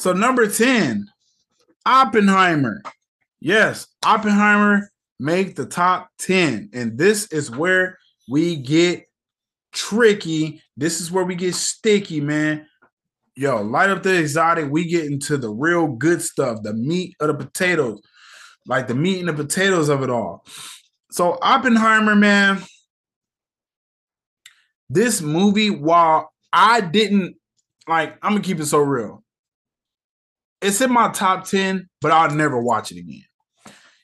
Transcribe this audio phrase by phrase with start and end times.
[0.00, 1.06] So number 10,
[1.84, 2.80] Oppenheimer.
[3.38, 6.70] Yes, Oppenheimer make the top 10.
[6.72, 9.04] And this is where we get
[9.72, 10.62] tricky.
[10.74, 12.66] This is where we get sticky, man.
[13.36, 14.70] Yo, light up the exotic.
[14.70, 18.00] We get into the real good stuff, the meat of the potatoes,
[18.64, 20.46] like the meat and the potatoes of it all.
[21.10, 22.62] So, Oppenheimer, man,
[24.88, 27.36] this movie, while I didn't
[27.86, 29.22] like, I'm gonna keep it so real
[30.60, 33.24] it's in my top 10, but I'll never watch it again.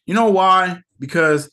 [0.06, 0.80] You know why?
[0.98, 1.50] Because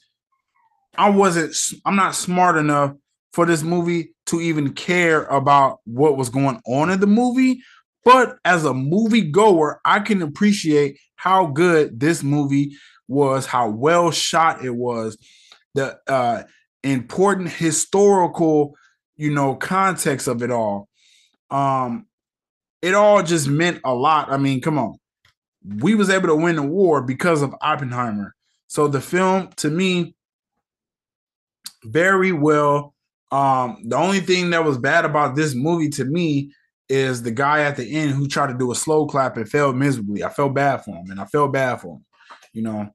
[0.98, 2.94] I wasn't I'm not smart enough
[3.34, 7.62] for this movie to even care about what was going on in the movie.
[8.06, 12.76] But as a movie goer, I can appreciate how good this movie
[13.08, 15.18] was, how well shot it was,
[15.74, 16.44] the uh
[16.84, 18.76] important historical,
[19.16, 20.88] you know, context of it all.
[21.50, 22.06] Um
[22.84, 24.30] it all just meant a lot.
[24.30, 24.98] I mean, come on.
[25.80, 28.36] We was able to win the war because of Oppenheimer.
[28.68, 30.16] So the film to me
[31.86, 32.94] very well
[33.32, 36.52] um the only thing that was bad about this movie to me
[36.90, 39.76] is the guy at the end who tried to do a slow clap and failed
[39.76, 40.24] miserably.
[40.24, 42.06] I felt bad for him and I felt bad for him.
[42.52, 42.90] You know,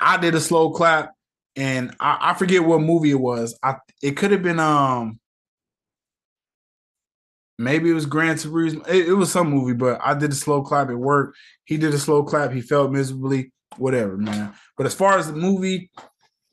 [0.00, 1.12] I did a slow clap
[1.54, 3.56] and I, I forget what movie it was.
[3.62, 5.19] I it could have been um
[7.60, 8.88] Maybe it was Gran Turismo.
[8.88, 11.34] It, it, was some movie, but I did a slow clap at work.
[11.64, 12.52] He did a slow clap.
[12.52, 13.52] He felt miserably.
[13.76, 14.54] Whatever, man.
[14.78, 15.90] But as far as the movie,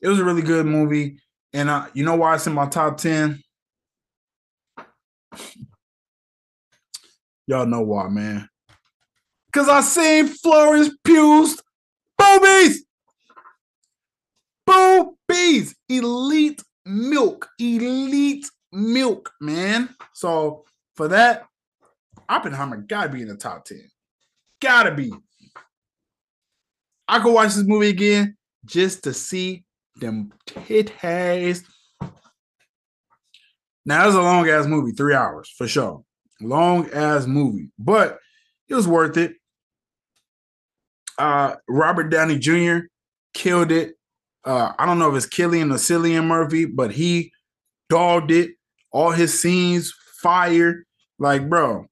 [0.02, 1.18] it was a really good movie.
[1.54, 3.42] And uh, you know why it's in my top 10?
[7.46, 8.46] Y'all know why, man.
[9.46, 11.62] Because I seen Florence Pugh's
[12.18, 12.84] boobies.
[14.66, 15.74] Boobies.
[15.88, 17.48] Elite milk.
[17.58, 19.88] Elite milk, man.
[20.12, 20.66] So
[20.98, 21.46] for that,
[22.28, 23.88] Oppenheimer gotta be in the top 10.
[24.60, 25.12] Gotta be.
[27.06, 29.64] I could watch this movie again just to see
[29.94, 31.62] them titties.
[33.86, 36.02] Now, it's a long ass movie, three hours for sure.
[36.40, 38.18] Long ass movie, but
[38.68, 39.36] it was worth it.
[41.16, 42.88] Uh, Robert Downey Jr.
[43.34, 43.94] killed it.
[44.44, 47.30] Uh, I don't know if it's Cillian or Cillian Murphy, but he
[47.88, 48.50] dogged it.
[48.90, 50.84] All his scenes, fire.
[51.18, 51.86] Like, bro,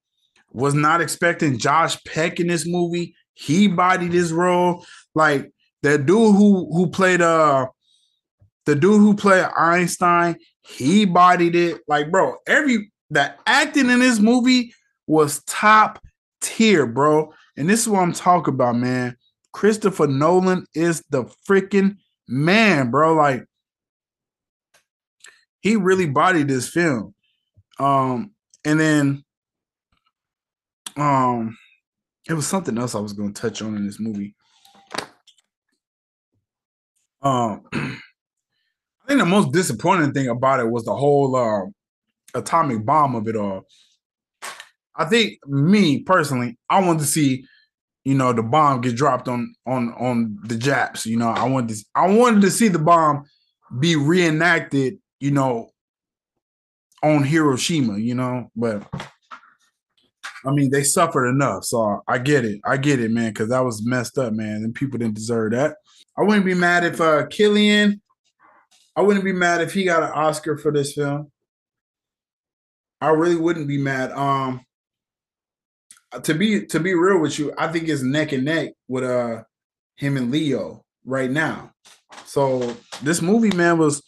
[0.53, 3.15] was not expecting Josh Peck in this movie.
[3.35, 4.85] He bodied his role.
[5.15, 5.51] Like
[5.83, 7.67] that dude who who played uh
[8.65, 11.81] the dude who played Einstein, he bodied it.
[11.87, 14.75] Like, bro, every the acting in this movie
[15.07, 16.01] was top
[16.41, 17.33] tier, bro.
[17.57, 19.17] And this is what I'm talking about, man.
[19.53, 21.97] Christopher Nolan is the freaking
[22.29, 23.15] man, bro.
[23.15, 23.45] Like,
[25.61, 27.15] he really bodied this film.
[27.79, 28.33] Um,
[28.67, 29.25] and then
[30.97, 31.57] um
[32.29, 34.35] it was something else I was to touch on in this movie.
[37.23, 41.61] Um I think the most disappointing thing about it was the whole uh,
[42.37, 43.65] atomic bomb of it all.
[44.97, 47.45] I think me personally, I wanted to see,
[48.05, 51.07] you know, the bomb get dropped on on on the Japs.
[51.07, 53.27] You know, I wanted to I wanted to see the bomb
[53.79, 55.71] be reenacted, you know,
[57.07, 58.83] on Hiroshima, you know, but
[60.45, 61.65] I mean, they suffered enough.
[61.65, 62.61] So I get it.
[62.65, 64.57] I get it, man, because that was messed up, man.
[64.57, 65.77] And people didn't deserve that.
[66.19, 68.01] I wouldn't be mad if uh Cillian,
[68.95, 71.31] I wouldn't be mad if he got an Oscar for this film.
[73.01, 74.13] I really wouldn't be mad.
[74.13, 74.63] Um
[76.23, 79.43] to be to be real with you, I think it's neck and neck with uh
[79.97, 81.73] him and Leo right now.
[82.25, 84.03] So this movie, man, was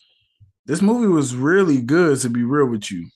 [0.69, 3.09] this movie was really good to be real with you.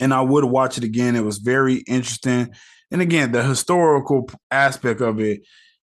[0.00, 1.16] and I would watch it again.
[1.16, 2.54] It was very interesting.
[2.90, 5.42] And again, the historical aspect of it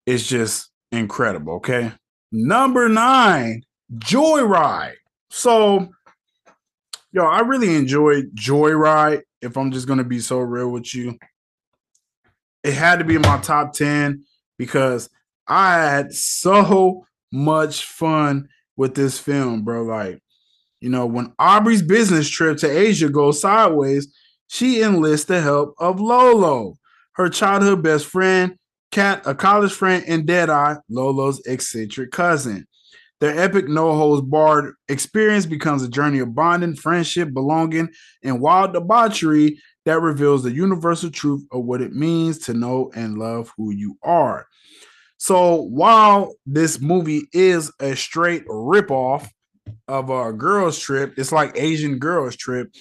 [0.06, 1.56] is just incredible.
[1.56, 1.92] Okay.
[2.32, 4.96] Number nine, Joyride.
[5.30, 5.90] So,
[7.12, 9.24] yo, I really enjoyed Joyride.
[9.42, 11.18] If I'm just gonna be so real with you,
[12.64, 14.24] it had to be in my top 10
[14.58, 15.10] because
[15.48, 19.84] I had so much fun with this film, bro.
[19.84, 20.22] Like,
[20.80, 24.08] you know, when Aubrey's business trip to Asia goes sideways,
[24.48, 26.76] she enlists the help of Lolo,
[27.14, 28.58] her childhood best friend,
[28.92, 32.66] Cat, a college friend, and Deadeye, Lolo's eccentric cousin.
[33.20, 37.90] Their epic no holds barred experience becomes a journey of bonding, friendship, belonging,
[38.24, 43.18] and wild debauchery that reveals the universal truth of what it means to know and
[43.18, 44.48] love who you are.
[45.18, 49.28] So while this movie is a straight ripoff
[49.88, 52.72] of a girls trip, it's like Asian girls trip.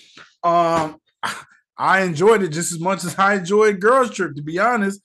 [0.43, 1.01] Um,
[1.79, 5.01] I enjoyed it just as much as I enjoyed girls trip, to be honest.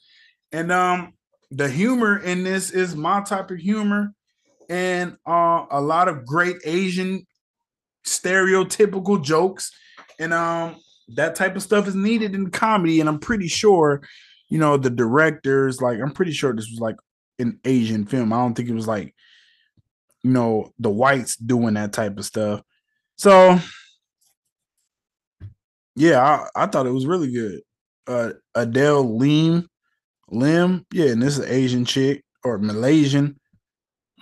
[0.51, 1.13] And um,
[1.49, 4.13] the humor in this is my type of humor,
[4.69, 7.25] and uh, a lot of great Asian
[8.05, 9.71] stereotypical jokes,
[10.19, 10.77] and um,
[11.15, 12.99] that type of stuff is needed in comedy.
[12.99, 14.01] And I'm pretty sure,
[14.49, 16.95] you know, the directors, like, I'm pretty sure this was like
[17.41, 18.33] an Asian film.
[18.33, 19.13] I don't think it was like,
[20.23, 22.61] you know, the whites doing that type of stuff.
[23.17, 23.59] So,
[25.95, 27.61] yeah, I, I thought it was really good.
[28.07, 29.67] Uh, Adele Lim,
[30.29, 33.39] Lim, yeah, and this is Asian chick or Malaysian.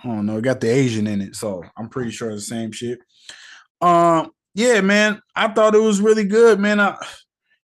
[0.02, 2.72] I don't know, it got the Asian in it, so I'm pretty sure the same
[2.72, 2.98] shit.
[3.80, 6.80] Um, yeah, man, I thought it was really good, man.
[6.80, 6.96] I,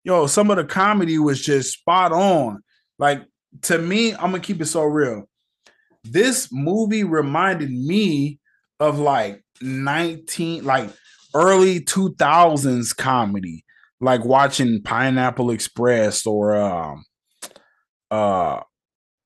[0.03, 2.61] yo, some of the comedy was just spot on.
[2.99, 3.23] Like
[3.63, 5.27] to me, I'm gonna keep it so real.
[6.05, 8.39] This movie reminded me
[8.79, 10.89] of like 19, like
[11.33, 13.63] early 2000s comedy,
[13.99, 17.05] like watching Pineapple Express or um
[18.11, 18.61] uh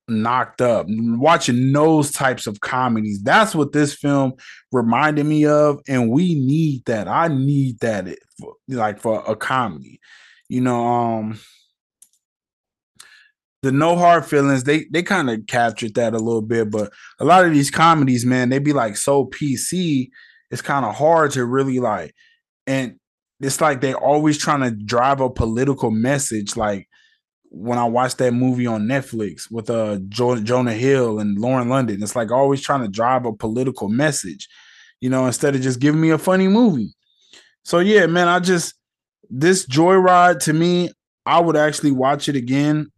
[0.08, 3.22] knocked up watching those types of comedies.
[3.22, 4.34] That's what this film
[4.72, 7.08] reminded me of and we need that.
[7.08, 8.08] I need that
[8.40, 10.00] for, like for a comedy.
[10.48, 11.40] You know um
[13.62, 17.26] the no hard feelings they they kind of captured that a little bit but a
[17.26, 20.10] lot of these comedies man they be like so pc
[20.50, 22.14] it's kind of hard to really like
[22.68, 23.00] and
[23.42, 26.88] it's like they always trying to drive a political message like
[27.52, 32.02] when I watched that movie on Netflix with uh jo- Jonah Hill and Lauren London.
[32.02, 34.48] It's like always trying to drive a political message,
[35.02, 36.94] you know, instead of just giving me a funny movie.
[37.64, 38.76] So yeah, man, I just
[39.30, 40.92] this Joyride to me,
[41.26, 42.92] I would actually watch it again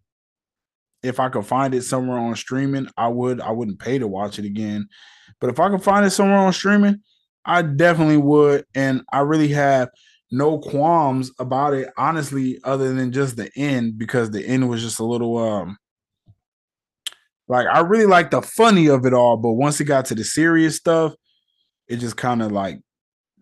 [1.03, 2.88] if I could find it somewhere on streaming.
[2.98, 3.42] I would.
[3.42, 4.88] I wouldn't pay to watch it again,
[5.39, 7.01] but if I could find it somewhere on streaming,
[7.45, 8.65] I definitely would.
[8.75, 9.89] And I really have
[10.31, 15.00] no qualms about it, honestly, other than just the end, because the end was just
[15.00, 15.77] a little um
[17.51, 20.24] like I really like the funny of it all, but once it got to the
[20.24, 21.13] serious stuff,
[21.89, 22.80] it just kind of like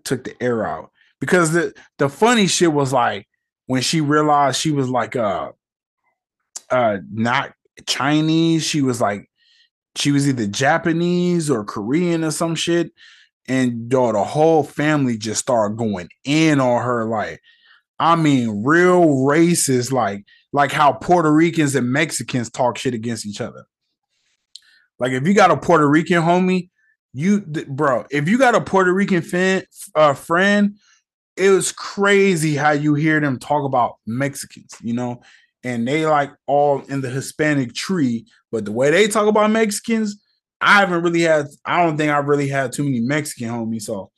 [0.04, 0.90] took the air out.
[1.22, 3.28] Because the the funny shit was like
[3.68, 5.52] when she realized she was like uh
[6.72, 7.54] uh not
[7.88, 9.30] Chinese, she was like
[9.96, 12.92] she was either Japanese or Korean or some shit
[13.50, 17.04] and yo, the whole family just started going in on her.
[17.06, 17.42] Like,
[17.98, 20.24] I mean, real racist, like
[20.54, 23.66] like how Puerto Ricans and Mexicans talk shit against each other.
[25.00, 26.70] Like, if you got a Puerto Rican homie,
[27.12, 29.64] you bro, if you got a Puerto Rican fan,
[29.96, 30.76] uh, friend,
[31.36, 35.22] it was crazy how you hear them talk about Mexicans, you know,
[35.64, 40.22] and they like all in the Hispanic tree, but the way they talk about Mexicans,
[40.62, 41.48] I haven't really had.
[41.66, 44.12] I don't think I've really had too many Mexican homies, so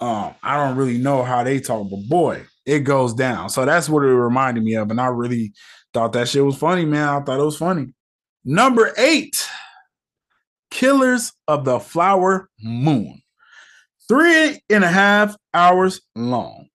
[0.00, 1.88] um, I don't really know how they talk.
[1.90, 3.48] But boy, it goes down.
[3.50, 5.52] So that's what it reminded me of, and I really
[5.94, 7.08] thought that shit was funny, man.
[7.08, 7.88] I thought it was funny.
[8.44, 9.48] Number eight,
[10.70, 13.20] Killers of the Flower Moon,
[14.08, 16.68] three and a half hours long.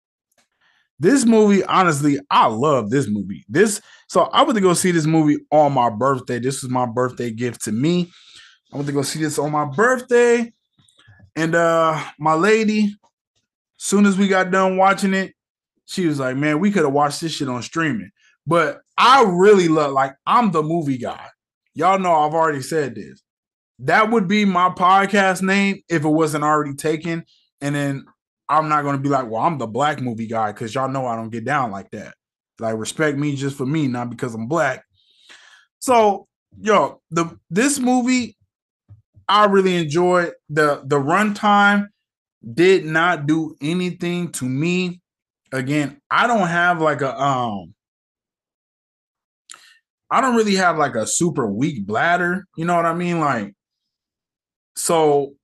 [1.02, 3.44] This movie, honestly, I love this movie.
[3.48, 6.38] This so I went to go see this movie on my birthday.
[6.38, 8.08] This was my birthday gift to me.
[8.72, 10.52] I went to go see this on my birthday.
[11.34, 12.94] And uh my lady,
[13.78, 15.34] soon as we got done watching it,
[15.86, 18.12] she was like, Man, we could have watched this shit on streaming.
[18.46, 21.26] But I really love, like, I'm the movie guy.
[21.74, 23.24] Y'all know I've already said this.
[23.80, 27.24] That would be my podcast name if it wasn't already taken.
[27.60, 28.04] And then
[28.58, 31.16] I'm not gonna be like, well, I'm the black movie guy, because y'all know I
[31.16, 32.14] don't get down like that.
[32.58, 34.84] Like, respect me just for me, not because I'm black.
[35.78, 36.28] So,
[36.60, 38.36] yo, the this movie
[39.28, 41.88] I really enjoyed the the runtime.
[42.54, 45.00] Did not do anything to me
[45.52, 47.74] again, I don't have like a um
[50.10, 53.20] I don't really have like a super weak bladder, you know what I mean?
[53.20, 53.54] Like
[54.76, 55.34] so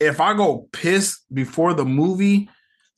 [0.00, 2.48] if I go piss before the movie,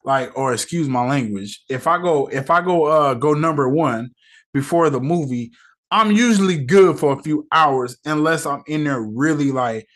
[0.05, 4.11] like or excuse my language, if I go if I go uh go number 1
[4.52, 5.52] before the movie,
[5.90, 9.87] I'm usually good for a few hours unless I'm in there really like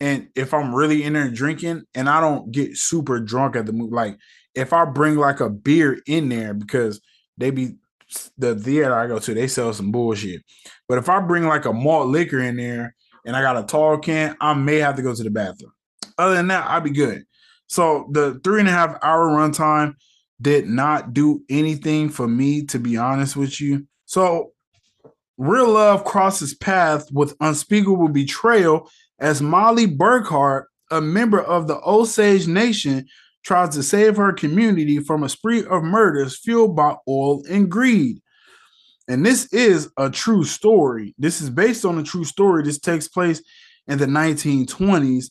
[0.00, 3.72] and if I'm really in there drinking and I don't get super drunk at the
[3.72, 4.16] movie, like
[4.54, 7.00] if I bring like a beer in there because
[7.36, 7.76] they be
[8.38, 10.42] the theater I go to, they sell some bullshit.
[10.88, 12.94] But if I bring like a malt liquor in there
[13.26, 15.72] and I got a tall can, I may have to go to the bathroom.
[16.20, 17.24] Other than that, I'd be good.
[17.66, 19.94] So the three and a half hour runtime
[20.40, 23.86] did not do anything for me, to be honest with you.
[24.06, 24.52] So
[25.38, 32.46] real love crosses path with unspeakable betrayal as Mollie Burkhart, a member of the Osage
[32.46, 33.06] Nation,
[33.44, 38.20] tries to save her community from a spree of murders fueled by oil and greed.
[39.08, 41.14] And this is a true story.
[41.18, 42.62] This is based on a true story.
[42.62, 43.42] This takes place
[43.86, 45.30] in the 1920s,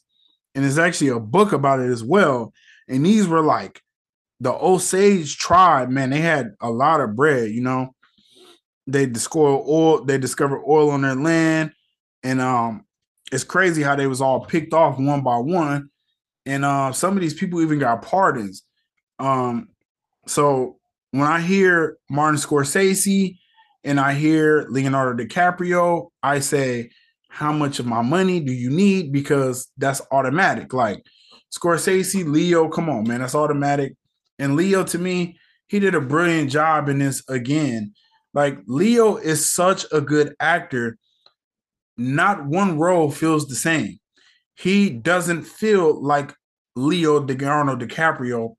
[0.55, 2.53] and there's actually a book about it as well.
[2.87, 3.81] And these were like
[4.39, 7.93] the Osage tribe, man, they had a lot of bread, you know.
[8.87, 11.73] They discovered oil, they discovered oil on their land,
[12.23, 12.85] and um
[13.31, 15.89] it's crazy how they was all picked off one by one
[16.49, 18.63] and uh, some of these people even got pardons.
[19.19, 19.69] Um,
[20.25, 20.77] so
[21.11, 23.37] when I hear Martin Scorsese
[23.83, 26.89] and I hear Leonardo DiCaprio, I say,
[27.29, 29.11] how much of my money do you need?
[29.11, 30.73] Because that's automatic.
[30.73, 31.05] Like
[31.55, 33.95] Scorsese, Leo, come on, man, that's automatic.
[34.37, 37.93] And Leo, to me, he did a brilliant job in this again.
[38.33, 40.97] Like Leo is such a good actor.
[41.97, 43.99] Not one role feels the same
[44.59, 46.33] he doesn't feel like
[46.75, 48.55] Leo Leonardo DiCaprio.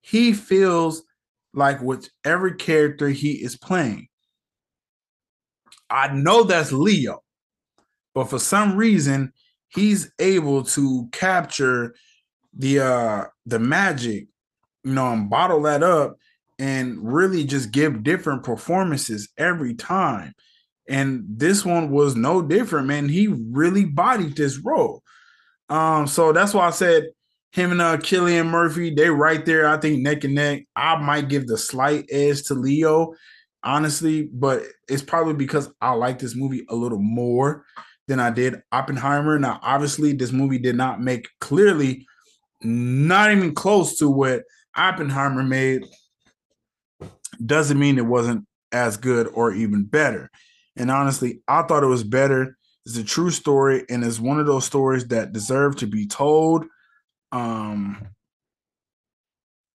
[0.00, 1.02] He feels
[1.52, 4.08] like with every character he is playing.
[5.90, 7.22] I know that's Leo,
[8.16, 9.30] but for some reason
[9.68, 11.94] he's able to capture
[12.56, 14.26] the uh the magic,
[14.84, 16.16] you know, and bottle that up
[16.58, 20.32] and really just give different performances every time.
[20.88, 23.10] And this one was no different, man.
[23.10, 25.02] He really bodied this role.
[25.68, 27.08] Um, so that's why I said
[27.52, 30.62] him and uh Cillian Murphy, they right there, I think neck and neck.
[30.74, 33.12] I might give the slight edge to Leo,
[33.62, 37.66] honestly, but it's probably because I like this movie a little more
[38.08, 39.38] than I did Oppenheimer.
[39.38, 42.06] Now, obviously, this movie did not make clearly
[42.62, 44.42] not even close to what
[44.76, 45.84] Oppenheimer made.
[47.44, 50.30] Doesn't mean it wasn't as good or even better.
[50.76, 54.46] And honestly, I thought it was better it's a true story, and it's one of
[54.46, 56.66] those stories that deserve to be told.
[57.32, 58.06] Um,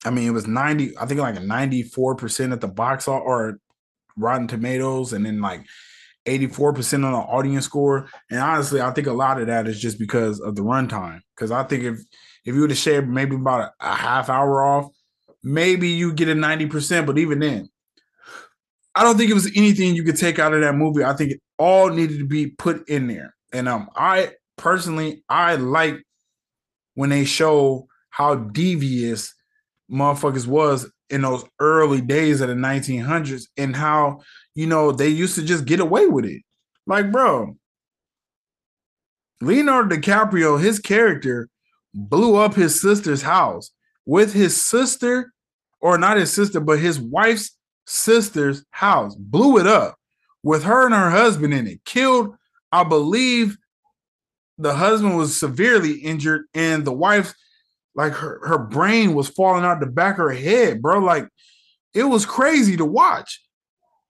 [0.05, 3.59] I mean, it was 90, I think like a 94% at the box or
[4.15, 5.65] Rotten Tomatoes, and then like
[6.25, 8.09] 84% on the audience score.
[8.29, 11.21] And honestly, I think a lot of that is just because of the runtime.
[11.35, 11.99] Because I think if
[12.45, 14.88] if you would have shared maybe about a, a half hour off,
[15.43, 17.69] maybe you get a 90%, but even then,
[18.95, 21.03] I don't think it was anything you could take out of that movie.
[21.03, 23.35] I think it all needed to be put in there.
[23.53, 26.01] And um, I personally, I like
[26.95, 29.33] when they show how devious
[29.91, 34.21] motherfuckers was in those early days of the 1900s and how
[34.59, 36.41] you know they used to just get away with it.
[36.85, 37.55] Like, bro,
[39.39, 41.47] Leonardo DiCaprio, his character
[41.93, 43.71] blew up his sister's house
[44.05, 45.31] with his sister,
[45.79, 49.95] or not his sister, but his wife's sister's house, blew it up
[50.43, 52.35] with her and her husband in it, killed,
[52.73, 53.57] I believe
[54.57, 57.33] the husband was severely injured and the wife
[57.95, 60.99] like her, her brain was falling out the back of her head, bro.
[60.99, 61.29] Like
[61.93, 63.41] it was crazy to watch.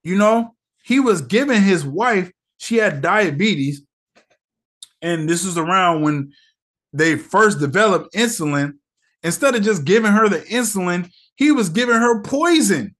[0.02, 3.82] You know, he was giving his wife, she had diabetes,
[5.02, 6.32] and this is around when
[6.92, 8.74] they first developed insulin.
[9.22, 12.94] Instead of just giving her the insulin, he was giving her poison.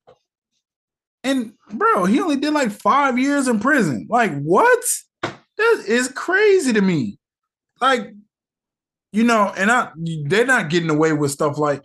[1.23, 4.07] And bro, he only did like five years in prison.
[4.09, 4.83] Like, what?
[5.23, 7.19] That is crazy to me.
[7.81, 8.15] Like,
[9.13, 9.91] you know, and I
[10.25, 11.83] they're not getting away with stuff like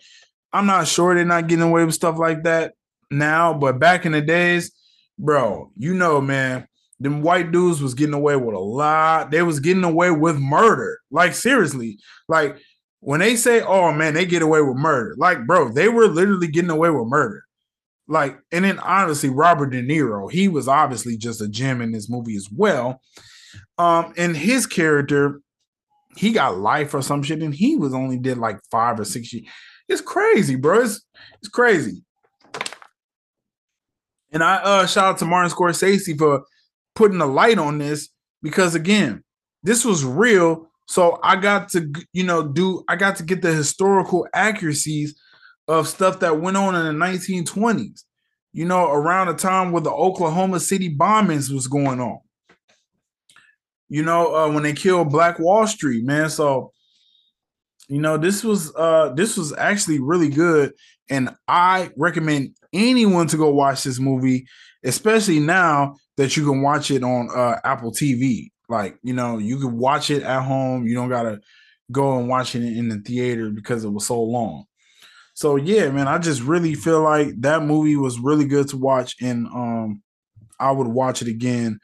[0.54, 2.74] I'm not sure they're not getting away with stuff like that
[3.12, 4.72] now, but back in the days,
[5.18, 6.68] bro, you know, man,
[7.00, 9.32] them white dudes was getting away with a lot.
[9.32, 11.00] They was getting away with murder.
[11.12, 12.00] Like seriously.
[12.28, 12.58] Like
[13.00, 16.48] when they say, "Oh man, they get away with murder." Like, bro, they were literally
[16.48, 17.44] getting away with murder.
[18.08, 22.10] Like, and then honestly, Robert De Niro, he was obviously just a gem in this
[22.10, 23.02] movie as well.
[23.78, 25.42] Um, and his character,
[26.16, 29.34] he got life or some shit, and he was only did like five or six
[29.34, 29.48] years.
[29.88, 30.82] It's crazy, bro.
[30.82, 31.06] It's
[31.42, 32.04] it's crazy.
[34.36, 36.44] And I uh shout out to Martin Scorsese for
[36.94, 38.10] putting a light on this
[38.44, 39.24] because again,
[39.64, 40.68] this was real.
[40.88, 45.18] So I got to you know do I got to get the historical accuracies
[45.70, 48.04] of stuff that went on in the 1920s.
[48.52, 52.20] You know, around the time where the Oklahoma City bombings was going on.
[53.88, 56.30] You know, uh, when they killed Black Wall Street, man.
[56.30, 56.74] So
[57.88, 60.74] you know this was uh this was actually really good
[61.10, 64.48] and i recommend anyone to go watch this movie
[64.84, 69.58] especially now that you can watch it on uh apple tv like you know you
[69.60, 70.88] can watch it at home.
[70.88, 71.40] You don't gotta
[71.92, 74.66] go and watch it in the theater because it was so long.
[75.34, 79.16] So yeah man i just really feel like that movie was really good to watch
[79.22, 80.02] and um
[80.60, 81.80] i would watch it again.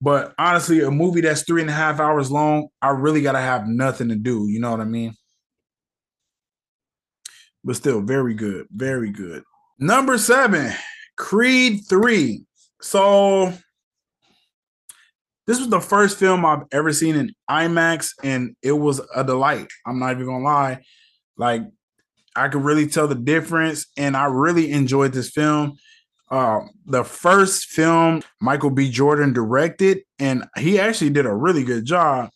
[0.00, 3.66] But honestly a movie that's three and a half hours long i really gotta have
[3.66, 5.14] nothing to do you know what i mean?
[7.64, 9.42] But still very good, very good.
[9.84, 10.72] Number seven,
[11.14, 12.42] Creed 3.
[12.80, 13.52] So
[15.46, 19.70] this was the first film I've ever seen in IMAX, and it was a delight.
[19.84, 20.82] I'm not even gonna lie.
[21.36, 21.64] Like,
[22.34, 25.76] I could really tell the difference, and I really enjoyed this film.
[26.30, 28.90] Uh, the first film Michael B.
[28.90, 32.30] Jordan directed, and he actually did a really good job.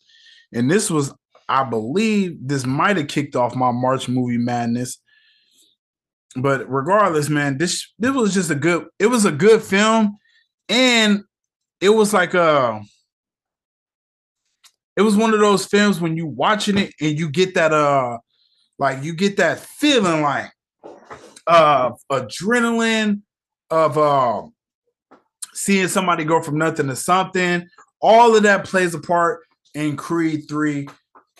[0.53, 1.11] And this was,
[1.47, 4.99] I believe, this might have kicked off my March movie madness
[6.35, 8.87] but regardless, man, this this was just a good.
[8.99, 10.17] It was a good film,
[10.67, 11.23] and
[11.81, 12.41] it was like a.
[12.41, 12.81] Uh,
[14.95, 18.17] it was one of those films when you watching it and you get that uh,
[18.77, 20.51] like you get that feeling like
[21.47, 23.21] uh adrenaline
[23.71, 24.41] of uh
[25.59, 27.67] seeing somebody go from nothing to something.
[28.01, 29.41] All of that plays a part
[29.73, 30.87] in Creed 3.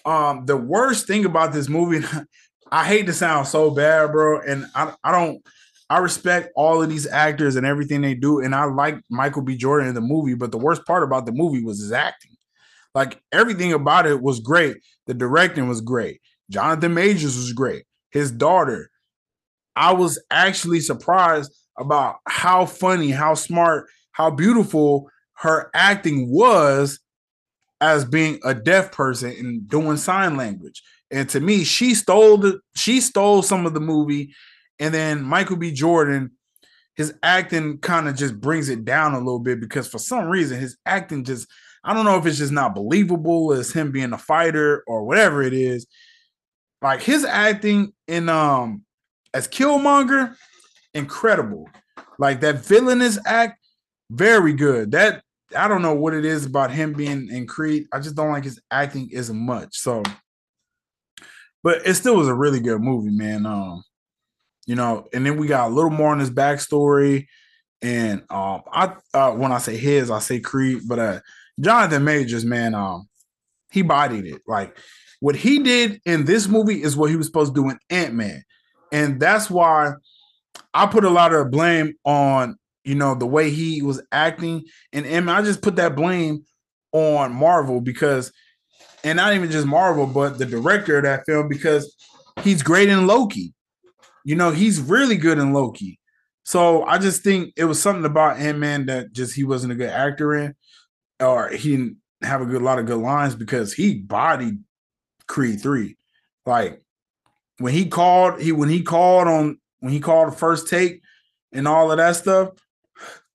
[0.05, 2.05] Um, the worst thing about this movie,
[2.71, 5.41] I hate to sound so bad, bro, and I I don't
[5.89, 9.57] I respect all of these actors and everything they do, and I like Michael B.
[9.57, 10.35] Jordan in the movie.
[10.35, 12.35] But the worst part about the movie was his acting.
[12.93, 14.77] Like everything about it was great.
[15.07, 16.21] The directing was great.
[16.49, 17.85] Jonathan Majors was great.
[18.11, 18.89] His daughter.
[19.75, 26.99] I was actually surprised about how funny, how smart, how beautiful her acting was
[27.81, 30.83] as being a deaf person and doing sign language.
[31.11, 34.33] And to me, she stole the she stole some of the movie,
[34.79, 35.71] and then Michael B.
[35.71, 36.31] Jordan,
[36.95, 40.59] his acting kind of just brings it down a little bit because for some reason
[40.59, 41.47] his acting just
[41.83, 45.41] I don't know if it's just not believable as him being a fighter or whatever
[45.41, 45.87] it is.
[46.81, 48.83] Like his acting in um
[49.33, 50.35] as Killmonger,
[50.93, 51.69] incredible.
[52.17, 53.59] Like that villainous act,
[54.11, 54.91] very good.
[54.91, 55.23] That
[55.55, 57.87] I don't know what it is about him being in Creed.
[57.91, 59.77] I just don't like his acting as much.
[59.77, 60.03] So
[61.63, 63.45] but it still was a really good movie, man.
[63.45, 63.83] Um,
[64.65, 67.27] you know, and then we got a little more on his backstory.
[67.81, 71.19] And um, I uh, when I say his, I say Creed, but uh,
[71.59, 73.07] Jonathan Majors, man, um,
[73.71, 74.41] he bodied it.
[74.47, 74.77] Like
[75.21, 78.13] what he did in this movie is what he was supposed to do in Ant
[78.13, 78.43] Man,
[78.91, 79.93] and that's why
[80.73, 85.05] I put a lot of blame on you know the way he was acting, and
[85.05, 86.43] and I just put that blame
[86.91, 88.31] on Marvel because
[89.03, 91.95] and not even just Marvel, but the director of that film because
[92.43, 93.53] he's great in Loki.
[94.23, 95.99] You know, he's really good in Loki.
[96.43, 99.75] So I just think it was something about him, man, that just he wasn't a
[99.75, 100.55] good actor in,
[101.19, 104.59] or he didn't have a good lot of good lines because he bodied
[105.27, 105.95] Creed three.
[106.45, 106.81] Like
[107.59, 111.01] when he called, he when he called on when he called the first take
[111.53, 112.49] and all of that stuff,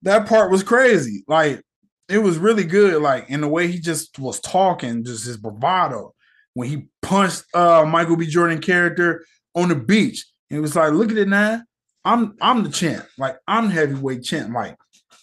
[0.03, 1.25] that part was crazy.
[1.29, 1.63] Like
[2.09, 3.01] it was really good.
[3.01, 6.15] Like in the way he just was talking, just his bravado
[6.55, 8.27] when he punched uh Michael B.
[8.27, 10.27] Jordan character on the beach.
[10.51, 11.63] And it was like, look at it now.
[12.05, 13.07] I'm I'm the champ.
[13.19, 14.53] Like I'm heavyweight champ.
[14.53, 14.77] Like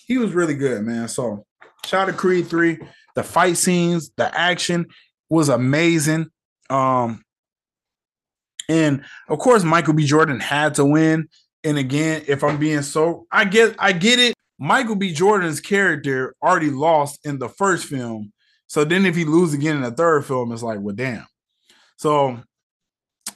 [0.08, 1.08] he was really good, man.
[1.08, 1.46] So
[1.86, 2.80] shout out to Creed 3.
[3.15, 4.88] The fight scenes, the action
[5.30, 6.28] was amazing.
[6.70, 7.24] Um
[8.67, 10.06] and of course Michael B.
[10.06, 11.30] Jordan had to win.
[11.63, 14.36] And again, if I'm being so I get I get it.
[14.62, 15.12] Michael B.
[15.12, 18.32] Jordan's character already lost in the first film.
[18.67, 21.26] So then if he loses again in the third film, it's like, well, damn.
[21.97, 22.39] So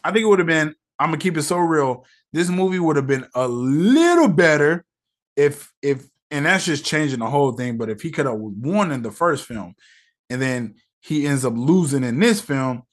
[0.04, 2.06] I think it would have been, I'm gonna keep it so real.
[2.32, 4.86] This movie would have been a little better
[5.36, 7.78] if if and that's just changing the whole thing.
[7.78, 9.74] But if he could have won in the first film
[10.30, 12.84] and then he ends up losing in this film,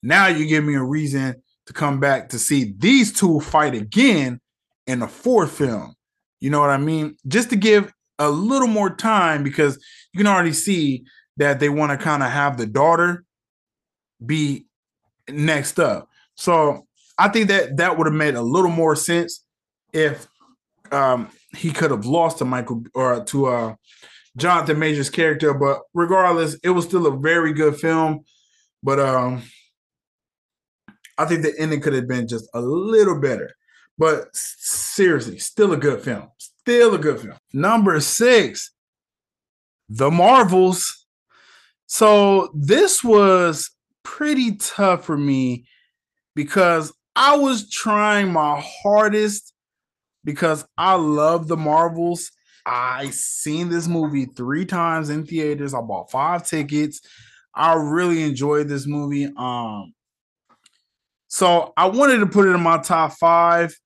[0.00, 4.40] now you give me a reason to come back to see these two fight again
[4.86, 5.96] in the fourth film.
[6.40, 7.16] You know what I mean?
[7.28, 11.04] Just to give a little more time because you can already see
[11.36, 13.24] that they want to kind of have the daughter
[14.24, 14.66] be
[15.28, 16.08] next up.
[16.34, 16.86] So
[17.18, 19.44] I think that that would have made a little more sense
[19.92, 20.26] if
[20.92, 23.74] um he could have lost to Michael or to uh
[24.36, 28.24] Jonathan Majors character, but regardless, it was still a very good film.
[28.82, 29.42] But um
[31.18, 33.50] I think the ending could have been just a little better.
[34.00, 36.30] But seriously, still a good film.
[36.38, 37.36] Still a good film.
[37.52, 38.72] Number six,
[39.90, 41.06] The Marvels.
[41.84, 43.70] So this was
[44.02, 45.66] pretty tough for me
[46.34, 49.52] because I was trying my hardest
[50.24, 52.30] because I love the Marvels.
[52.64, 55.74] I seen this movie three times in theaters.
[55.74, 57.02] I bought five tickets.
[57.54, 59.30] I really enjoyed this movie.
[59.36, 59.92] Um,
[61.28, 63.76] so I wanted to put it in my top five,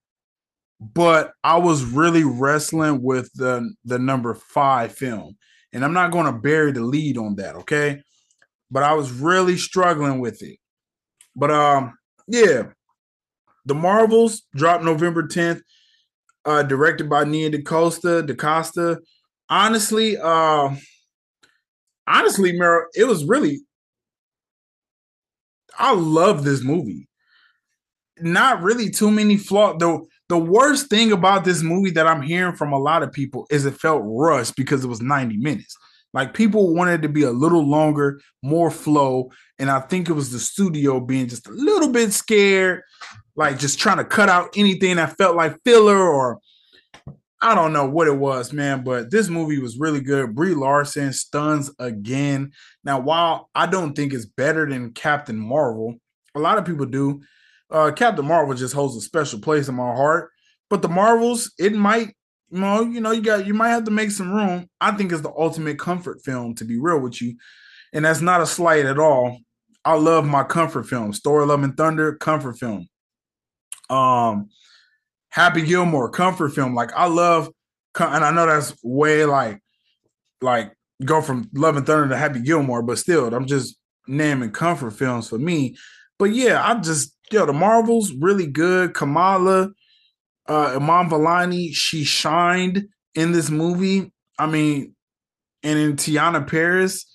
[0.93, 5.37] but I was really wrestling with the the number five film,
[5.73, 8.03] and I'm not going to bury the lead on that, okay?
[8.71, 10.59] But I was really struggling with it.
[11.35, 12.65] But um, yeah,
[13.65, 15.63] the Marvels dropped November 10th
[16.45, 18.23] uh, directed by Nia DaCosta.
[18.23, 19.01] DaCosta.
[19.49, 20.75] Honestly, uh,
[22.07, 23.61] honestly, Meryl, it was really.
[25.79, 27.09] I love this movie.
[28.21, 29.77] Not really too many flaws.
[29.79, 33.47] The the worst thing about this movie that I'm hearing from a lot of people
[33.51, 35.77] is it felt rushed because it was 90 minutes.
[36.13, 39.31] Like people wanted to be a little longer, more flow.
[39.59, 42.83] And I think it was the studio being just a little bit scared
[43.37, 46.41] like just trying to cut out anything that felt like filler or
[47.43, 50.35] I don't know what it was, man, but this movie was really good.
[50.35, 52.53] Brie Larson stuns again.
[52.85, 55.97] Now, while I don't think it's better than Captain Marvel,
[56.35, 57.23] a lot of people do.
[57.75, 60.31] Uh, Captain Marvel just holds a special place in my heart.
[60.71, 62.15] But the Marvels, it might,
[62.51, 64.69] you know, you know, you got you might have to make some room.
[64.81, 67.35] I think it's the ultimate comfort film, to be real with you.
[67.93, 69.39] And that's not a slight at all.
[69.85, 71.19] I love my comfort films.
[71.19, 72.89] Thor Love and Thunder, comfort film.
[73.91, 74.51] Um,
[75.31, 76.77] Happy Gilmore, comfort film.
[76.77, 77.51] Like I love,
[77.99, 79.61] and I know that's way like,
[80.41, 80.73] like
[81.05, 85.29] go from Love and Thunder to Happy Gilmore, but still, I'm just naming comfort films
[85.29, 85.77] for me.
[86.21, 88.95] But yeah, I just yo the Marvels really good.
[88.95, 89.71] Kamala,
[90.49, 94.13] uh, Iman Vellani, she shined in this movie.
[94.39, 94.95] I mean,
[95.63, 97.07] and in Teyonah Parris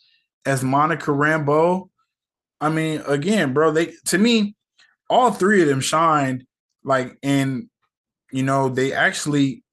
[0.45, 1.89] as Monica Rambeau.
[2.61, 4.55] I mean, again, bro, they to me,
[5.09, 6.45] all three of them shined
[6.83, 7.69] like and
[8.31, 9.63] you know they actually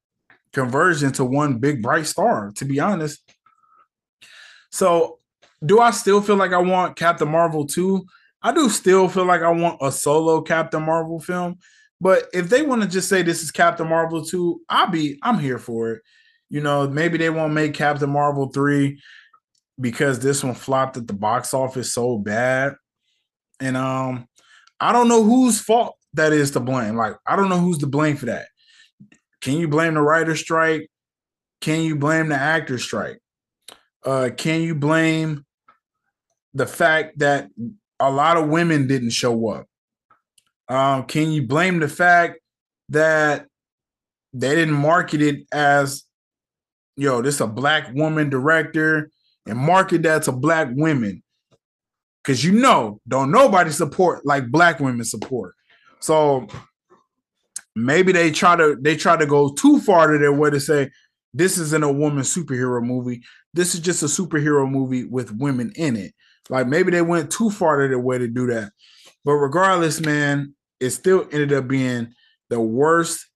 [0.53, 3.21] converged into one big bright star to be honest
[4.71, 5.19] so
[5.65, 8.05] do i still feel like i want captain marvel 2
[8.43, 11.57] i do still feel like i want a solo captain marvel film
[12.01, 15.39] but if they want to just say this is captain marvel 2 i'll be i'm
[15.39, 16.03] here for it
[16.49, 19.01] you know maybe they won't make captain marvel 3
[19.81, 22.75] because this one flopped at the box office so bad
[23.61, 24.27] and um
[24.81, 26.97] i don't know whose fault that is to blame.
[26.97, 28.47] Like, I don't know who's to blame for that.
[29.41, 30.91] Can you blame the writer strike?
[31.61, 33.21] Can you blame the actor strike?
[34.05, 35.45] Uh, can you blame
[36.55, 37.49] the fact that
[38.01, 39.67] a lot of women didn't show up?
[40.69, 42.41] Um, can you blame the fact
[42.89, 43.47] that
[44.33, 46.05] they didn't market it as,
[46.97, 49.11] yo, this a black woman director
[49.47, 51.23] and market that to black women?
[52.23, 55.55] Because you know, don't nobody support like black women support.
[56.01, 56.49] So
[57.77, 60.91] maybe they try to they try to go too far to their way to say
[61.33, 63.23] this isn't a woman superhero movie.
[63.55, 66.13] This is just a superhero movie with women in it.
[66.49, 68.73] Like maybe they went too far to the way to do that.
[69.25, 72.15] But regardless, man, it still ended up being
[72.49, 73.27] the worst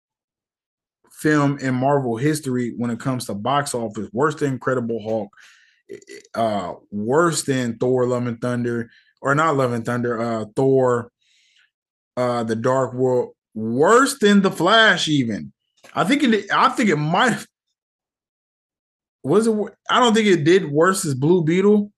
[1.13, 4.09] film in Marvel history when it comes to box office.
[4.13, 5.31] Worse than Incredible Hulk,
[6.35, 11.11] uh, worse than Thor: Love and Thunder, or not Love and Thunder, uh, Thor
[12.17, 15.09] uh the Dark World worse than the Flash.
[15.09, 15.53] Even
[15.95, 16.53] I think it.
[16.53, 17.45] I think it might.
[19.23, 19.55] Was it?
[19.91, 21.93] I don't think it did worse as Blue Beetle.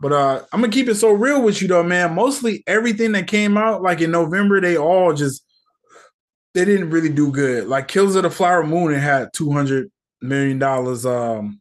[0.00, 2.14] But uh I'm gonna keep it so real with you though, man.
[2.14, 5.44] Mostly everything that came out like in November, they all just
[6.54, 7.66] they didn't really do good.
[7.66, 9.90] Like Killers of the Flower Moon, it had two hundred
[10.22, 11.60] million dollars, um,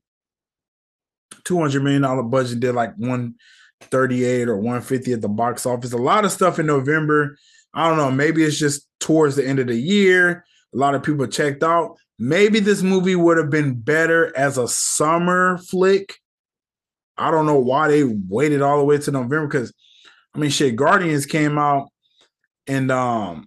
[1.44, 3.36] two hundred million dollar budget, did like one
[3.82, 5.94] thirty eight or one fifty at the box office.
[5.94, 7.38] A lot of stuff in November
[7.76, 8.10] I don't know.
[8.10, 10.46] Maybe it's just towards the end of the year.
[10.74, 11.98] A lot of people checked out.
[12.18, 16.16] Maybe this movie would have been better as a summer flick.
[17.18, 19.74] I don't know why they waited all the way to November because
[20.34, 21.90] I mean shit, Guardians came out
[22.68, 23.46] and um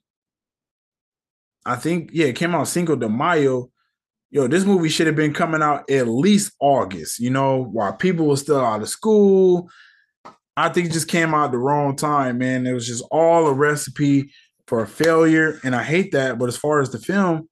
[1.65, 3.71] I think yeah, it came out Cinco de Mayo.
[4.31, 8.27] Yo, this movie should have been coming out at least August, you know, while people
[8.27, 9.71] were still out of school.
[10.57, 12.67] I think it just came out the wrong time, man.
[12.67, 14.31] It was just all a recipe
[14.67, 16.39] for a failure, and I hate that.
[16.39, 17.49] But as far as the film,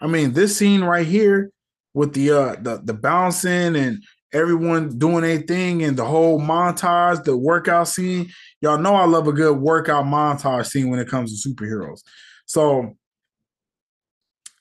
[0.00, 1.50] I mean, this scene right here
[1.92, 4.02] with the uh the the bouncing and
[4.34, 8.28] everyone doing a thing and the whole montage, the workout scene.
[8.60, 12.00] Y'all know I love a good workout montage scene when it comes to superheroes.
[12.46, 12.94] So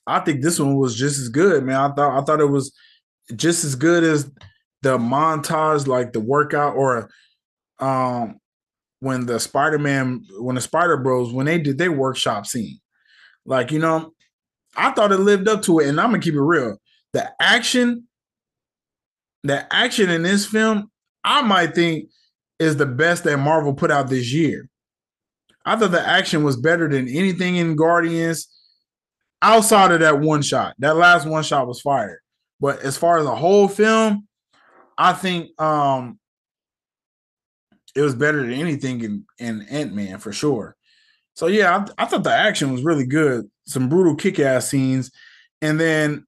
[0.06, 1.76] I think this one was just as good, man.
[1.76, 2.74] I thought I thought it was
[3.36, 4.32] just as good as
[4.82, 7.10] the montage, like the workout, or
[7.80, 8.40] um
[9.00, 12.80] when the Spider-Man, when the Spider Bros, when they did their workshop scene.
[13.46, 14.14] Like, you know,
[14.78, 16.78] I thought it lived up to it, and I'm gonna keep it real.
[17.12, 18.08] The action,
[19.44, 20.90] the action in this film,
[21.24, 22.10] I might think
[22.60, 24.70] is the best that Marvel put out this year.
[25.66, 28.48] I thought the action was better than anything in Guardians
[29.42, 30.76] outside of that one shot.
[30.80, 32.20] That last one shot was fired.
[32.60, 34.28] But as far as the whole film,
[34.98, 36.20] I think um
[37.96, 40.76] it was better than anything in, in Ant-Man for sure.
[41.36, 43.50] So yeah, I, I thought the action was really good.
[43.68, 45.12] Some brutal kick-ass scenes.
[45.62, 46.26] And then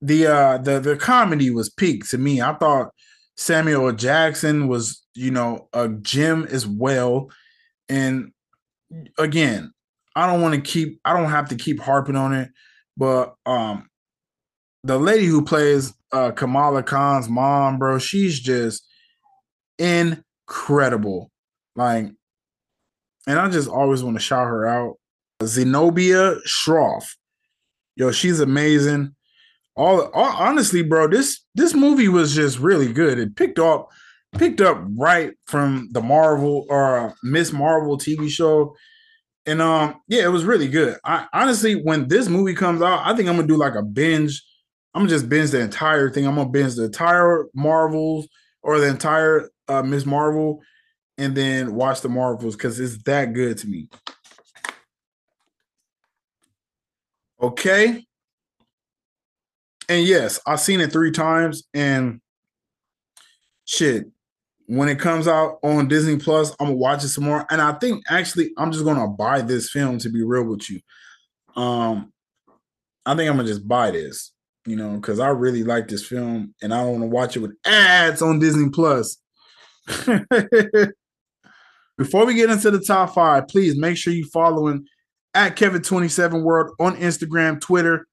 [0.00, 2.40] the uh the the comedy was peak to me.
[2.40, 2.90] I thought
[3.36, 7.30] Samuel Jackson was, you know, a gem as well.
[7.88, 8.32] And
[9.18, 9.72] again,
[10.14, 12.50] I don't want to keep I don't have to keep harping on it,
[12.96, 13.88] but um
[14.84, 18.86] the lady who plays uh Kamala Khan's mom, bro, she's just
[19.78, 21.30] incredible.
[21.74, 22.06] Like,
[23.26, 24.96] and I just always want to shout her out.
[25.42, 27.04] Zenobia Shroff.
[27.96, 29.15] Yo, she's amazing.
[29.76, 33.18] All, all honestly, bro, this this movie was just really good.
[33.18, 33.88] It picked up
[34.38, 38.74] picked up right from the Marvel or uh, Miss Marvel TV show
[39.46, 40.98] and um, yeah, it was really good.
[41.04, 44.42] I honestly, when this movie comes out, I think I'm gonna do like a binge.
[44.92, 46.26] I'm gonna just binge the entire thing.
[46.26, 48.28] I'm gonna binge the entire Marvels
[48.62, 50.62] or the entire uh, Miss Marvel,
[51.16, 53.88] and then watch the Marvels because it's that good to me.
[57.40, 58.05] Okay.
[59.88, 62.20] And yes, I've seen it three times, and
[63.64, 64.06] shit,
[64.66, 67.46] when it comes out on Disney Plus, I'm gonna watch it some more.
[67.50, 70.80] And I think actually I'm just gonna buy this film to be real with you.
[71.60, 72.12] Um,
[73.04, 74.32] I think I'm gonna just buy this,
[74.66, 77.40] you know, because I really like this film and I don't want to watch it
[77.40, 79.18] with ads on Disney Plus.
[81.98, 84.84] Before we get into the top five, please make sure you following
[85.32, 88.06] at Kevin27 World on Instagram, Twitter,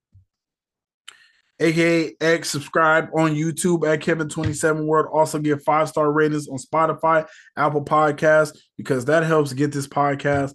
[1.63, 2.49] aka X.
[2.49, 5.07] Subscribe on YouTube at Kevin27 World.
[5.11, 10.53] Also give five star ratings on Spotify, Apple Podcasts, because that helps get this podcast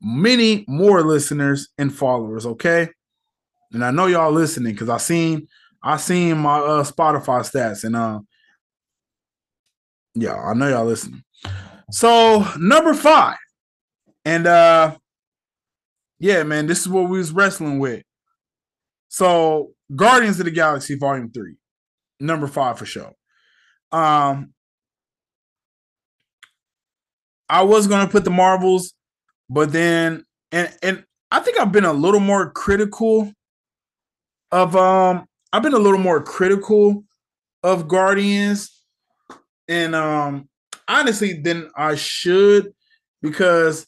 [0.00, 2.46] many more listeners and followers.
[2.46, 2.88] Okay.
[3.72, 5.48] And I know y'all listening because I seen
[5.82, 8.20] I seen my uh Spotify stats and uh
[10.14, 11.22] yeah, I know y'all listening.
[11.90, 13.36] So number five.
[14.24, 14.96] And uh
[16.18, 18.02] yeah, man, this is what we was wrestling with.
[19.08, 21.54] So Guardians of the Galaxy Volume 3,
[22.20, 23.12] number five for sure.
[23.90, 24.52] Um,
[27.48, 28.92] I was gonna put the Marvels,
[29.48, 33.32] but then and and I think I've been a little more critical
[34.52, 37.04] of um I've been a little more critical
[37.62, 38.82] of Guardians
[39.68, 40.48] and um
[40.86, 42.72] honestly than I should
[43.22, 43.86] because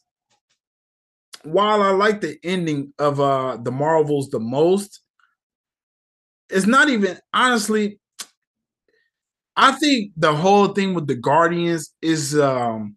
[1.42, 5.02] while I like the ending of uh the Marvels the most,
[6.50, 7.98] it's not even honestly.
[9.56, 12.96] I think the whole thing with the Guardians is um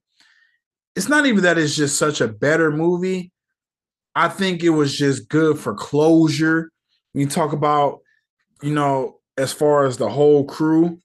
[0.96, 3.32] it's not even that it's just such a better movie.
[4.16, 6.70] I think it was just good for closure.
[7.12, 8.02] When you talk about,
[8.62, 11.00] you know, as far as the whole crew.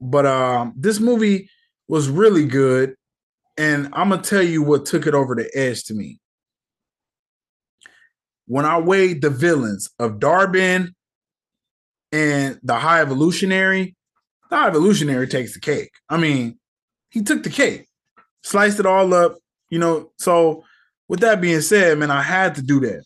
[0.00, 1.48] But um this movie
[1.88, 2.94] was really good.
[3.56, 6.20] And I'm gonna tell you what took it over the edge to me.
[8.46, 10.94] When I weighed the villains of Dar-Benn,
[12.12, 13.96] and the high evolutionary,
[14.50, 15.90] the high evolutionary takes the cake.
[16.08, 16.58] I mean,
[17.10, 17.86] he took the cake,
[18.42, 19.36] sliced it all up,
[19.70, 20.12] you know.
[20.18, 20.64] So,
[21.08, 23.04] with that being said, man, I had to do that.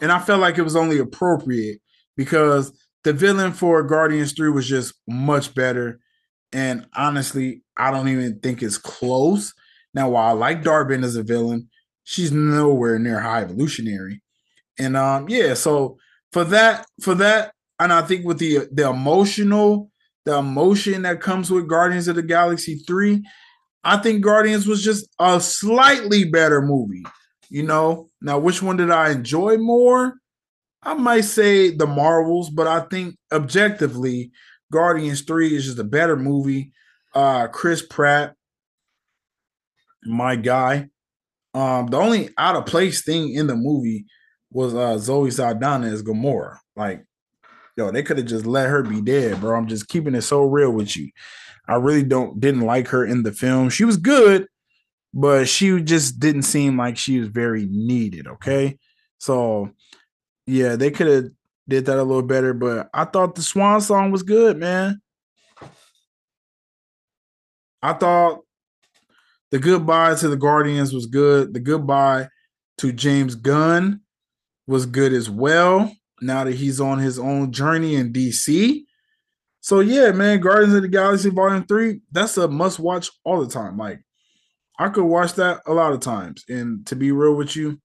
[0.00, 1.80] And I felt like it was only appropriate
[2.16, 2.72] because
[3.04, 6.00] the villain for Guardians 3 was just much better.
[6.52, 9.52] And honestly, I don't even think it's close.
[9.94, 11.68] Now, while I like Dar-Benn as a villain,
[12.04, 14.22] she's nowhere near high evolutionary.
[14.78, 15.98] And um, yeah, so
[16.32, 17.52] for that, for that,
[17.84, 19.90] and I think with the the emotional,
[20.24, 23.22] the emotion that comes with Guardians of the Galaxy 3,
[23.84, 27.04] I think Guardians was just a slightly better movie.
[27.48, 30.14] You know, now which one did I enjoy more?
[30.82, 34.32] I might say the Marvels, but I think objectively,
[34.72, 36.72] Guardians 3 is just a better movie.
[37.14, 38.34] Uh Chris Pratt,
[40.04, 40.88] my guy.
[41.54, 44.06] Um, the only out of place thing in the movie
[44.50, 46.56] was uh Zoe Saldana as Gamora.
[46.76, 47.04] Like,
[47.76, 49.56] yo, they could have just let her be dead, bro.
[49.56, 51.10] I'm just keeping it so real with you.
[51.68, 53.70] I really don't didn't like her in the film.
[53.70, 54.46] She was good,
[55.14, 58.26] but she just didn't seem like she was very needed.
[58.26, 58.78] Okay,
[59.18, 59.70] so
[60.46, 61.24] yeah, they could have
[61.68, 65.00] did that a little better, but I thought the Swan song was good, man.
[67.82, 68.40] I thought
[69.50, 71.52] the goodbye to the Guardians was good.
[71.54, 72.28] The goodbye
[72.78, 74.00] to James Gunn
[74.66, 75.92] was good as well.
[76.22, 78.84] Now that he's on his own journey in DC.
[79.60, 83.52] So yeah, man, Guardians of the Galaxy Volume 3, that's a must watch all the
[83.52, 83.76] time.
[83.76, 84.00] Like
[84.78, 86.44] I could watch that a lot of times.
[86.48, 87.80] And to be real with you,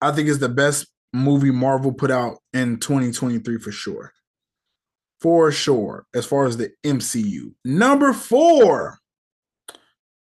[0.00, 4.12] I think it's the best movie Marvel put out in 2023 for sure.
[5.20, 7.52] For sure, as far as the MCU.
[7.64, 8.98] Number four,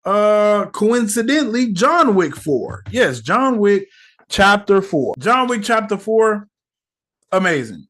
[0.04, 2.84] uh, coincidentally, John Wick 4.
[2.92, 3.88] Yes, John Wick
[4.28, 5.14] chapter 4.
[5.18, 6.48] John Wick chapter 4,
[7.32, 7.86] amazing.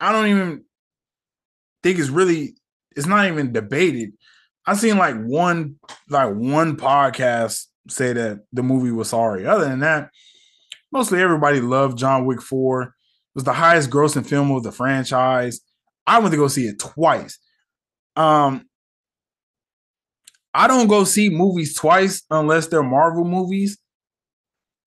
[0.00, 0.64] I don't even
[1.82, 2.54] think it's really,
[2.96, 4.12] it's not even debated.
[4.66, 5.76] I seen like one,
[6.08, 9.46] like one podcast say that the movie was sorry.
[9.46, 10.10] Other than that,
[10.92, 12.82] mostly everybody loved John Wick 4.
[12.82, 12.90] It
[13.34, 15.60] was the highest grossing film of the franchise.
[16.06, 17.38] I went to go see it twice.
[18.16, 18.66] Um,
[20.52, 23.78] I don't go see movies twice unless they're Marvel movies.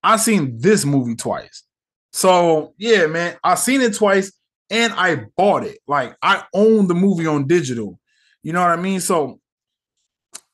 [0.03, 1.63] I seen this movie twice.
[2.11, 4.31] So yeah, man, I seen it twice
[4.69, 5.79] and I bought it.
[5.87, 7.99] Like I own the movie on digital.
[8.43, 8.99] You know what I mean?
[8.99, 9.39] So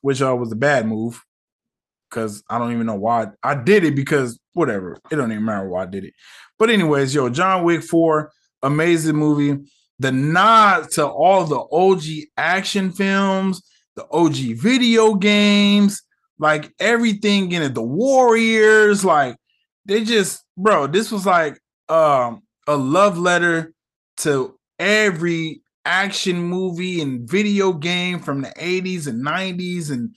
[0.01, 1.21] which uh, was a bad move
[2.09, 4.97] because I don't even know why I did it because whatever.
[5.11, 6.13] It don't even matter why I did it.
[6.57, 8.31] But anyways, yo, John Wick 4,
[8.63, 9.65] amazing movie.
[9.99, 13.61] The nod to all the OG action films,
[13.95, 16.01] the OG video games,
[16.39, 19.35] like everything in it, the Warriors, like
[19.85, 23.73] they just, bro, this was like um a love letter
[24.17, 30.13] to every action movie and video game from the 80s and 90s and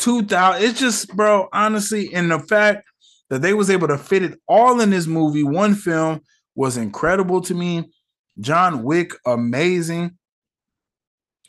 [0.00, 2.84] 2000 it's just bro honestly and the fact
[3.30, 6.20] that they was able to fit it all in this movie one film
[6.54, 7.90] was incredible to me.
[8.40, 10.18] John wick amazing.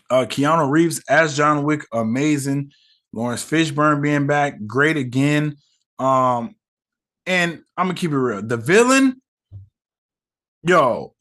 [0.10, 2.72] Uh keanu reeves as john wick amazing
[3.16, 5.56] laurence fishburne being back great again
[6.00, 6.56] um
[7.26, 9.22] and i'm gonna keep it real the villain
[10.64, 11.14] yo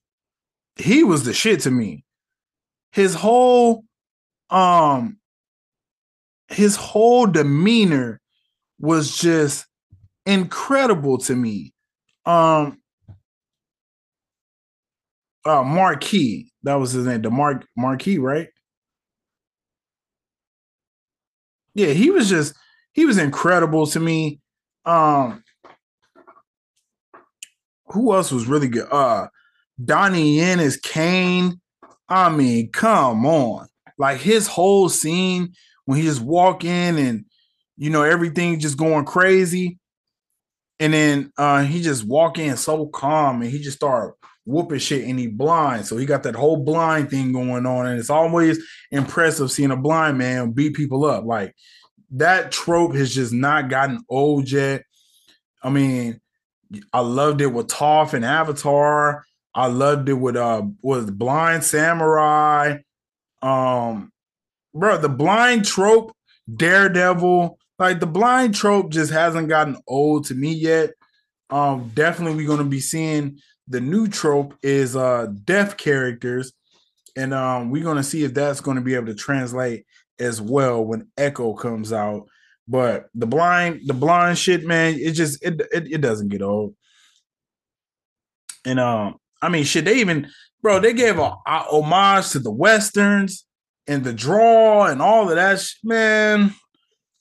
[0.76, 2.04] he was the shit to me
[2.92, 3.84] his whole
[4.50, 5.18] um
[6.48, 8.20] his whole demeanor
[8.78, 9.66] was just
[10.26, 11.72] incredible to me.
[12.26, 12.78] Um
[15.44, 18.48] uh Marquis, that was his name, the Mark Marquis, right?
[21.74, 22.54] Yeah, he was just
[22.92, 24.40] he was incredible to me.
[24.84, 25.42] Um
[27.86, 28.88] who else was really good?
[28.90, 29.28] Uh
[29.82, 31.60] Donnie Yen is Caine.
[32.08, 33.68] I mean, come on.
[33.98, 35.52] Like his whole scene
[35.84, 37.24] when he just walk in and
[37.76, 39.78] you know everything just going crazy
[40.80, 44.14] and then uh he just walk in so calm and he just start
[44.46, 45.86] whooping shit and he blind.
[45.86, 48.58] So he got that whole blind thing going on and it's always
[48.90, 51.24] impressive seeing a blind man beat people up.
[51.24, 51.54] Like
[52.12, 54.84] that trope has just not gotten old yet.
[55.62, 56.20] I mean
[56.92, 59.24] i loved it with Toph and avatar.
[59.54, 62.78] I loved it with uh with blind samurai.
[63.42, 64.12] Um
[64.74, 66.12] bro, the blind trope,
[66.54, 70.90] Daredevil, like the blind trope just hasn't gotten old to me yet.
[71.50, 76.52] Um, definitely we're gonna be seeing the new trope is uh deaf characters,
[77.16, 79.86] and um, we're gonna see if that's gonna be able to translate
[80.18, 82.28] as well when Echo comes out.
[82.66, 86.74] But the blind, the blind shit, man, it just it it, it doesn't get old.
[88.64, 90.28] And um, I mean, shit, they even
[90.62, 93.46] bro, they gave a, a homage to the westerns
[93.86, 96.54] and the draw and all of that, sh- man.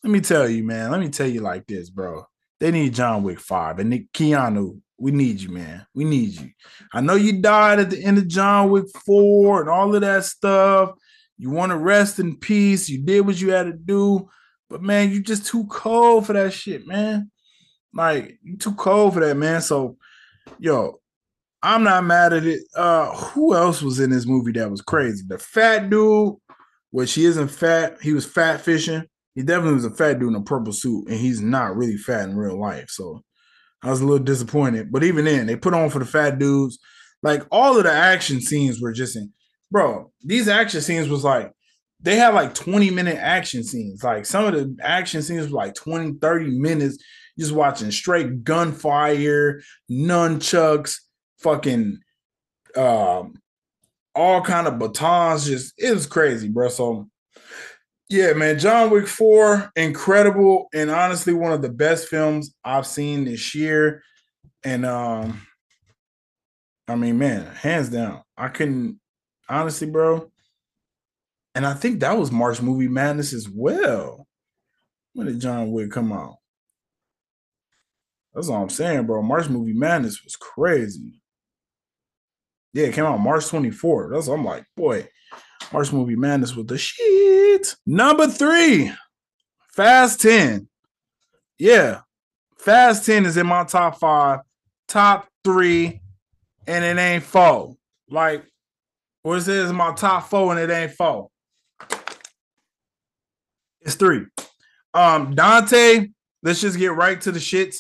[0.03, 0.91] Let me tell you, man.
[0.91, 2.25] Let me tell you like this, bro.
[2.60, 4.79] They need John Wick five and Nick Keanu.
[5.04, 5.85] We need you, man.
[5.93, 6.51] We need you.
[6.93, 10.23] I know you died at the end of John Wick four and all of that
[10.23, 10.91] stuff.
[11.37, 12.87] You want to rest in peace.
[12.87, 14.29] You did what you had to do,
[14.69, 17.29] but man, you just too cold for that shit, man.
[17.93, 19.62] Like you too cold for that, man.
[19.62, 19.97] So,
[20.58, 21.01] yo,
[21.62, 22.62] I'm not mad at it.
[22.73, 25.25] Uh, who else was in this movie that was crazy?
[25.27, 26.35] The fat dude
[26.91, 27.97] which he isn't fat.
[28.01, 29.04] He was fat fishing.
[29.35, 32.29] He definitely was a fat dude in a purple suit, and he's not really fat
[32.29, 32.89] in real life.
[32.89, 33.21] So
[33.84, 34.92] I was a little disappointed.
[34.92, 36.79] But even then, they put on for the fat dudes.
[37.21, 39.31] Like all of the action scenes were just in,
[39.71, 40.12] bro.
[40.23, 41.52] These action scenes was like
[42.02, 44.04] they had like 20 minute action scenes.
[44.04, 46.98] Like some of the action scenes were like 20, 30 minutes.
[47.40, 50.98] just watching straight gunfire, nunchucks,
[51.40, 52.00] fucking
[52.75, 53.34] um
[54.15, 55.46] all kind of batons.
[55.46, 56.69] Just it was crazy, bro.
[56.69, 57.10] So
[58.10, 63.25] yeah, man, John Wick 4, incredible, and honestly, one of the best films I've seen
[63.25, 64.04] this year.
[64.63, 65.45] And um,
[66.87, 68.99] I mean, man, hands down, I couldn't
[69.49, 70.29] honestly, bro.
[71.56, 74.27] And I think that was March Movie Madness as well.
[75.13, 76.37] When did John Wick come out?
[78.33, 79.21] That's all I'm saying, bro.
[79.21, 81.21] March Movie Madness was crazy.
[82.73, 84.12] Yeah, it came out March 24th.
[84.12, 85.08] That's I'm like, boy,
[85.71, 87.75] March Movie Madness with the shit.
[87.85, 88.91] Number three,
[89.69, 90.67] Fast 10.
[91.57, 92.01] Yeah,
[92.57, 94.39] Fast 10 is in my top five,
[94.87, 96.01] top three,
[96.67, 97.75] and it ain't four.
[98.09, 98.45] Like,
[99.23, 101.29] what it says my top four and it ain't four.
[103.81, 104.25] It's three.
[104.93, 106.07] Um, Dante,
[106.43, 107.77] let's just get right to the shits.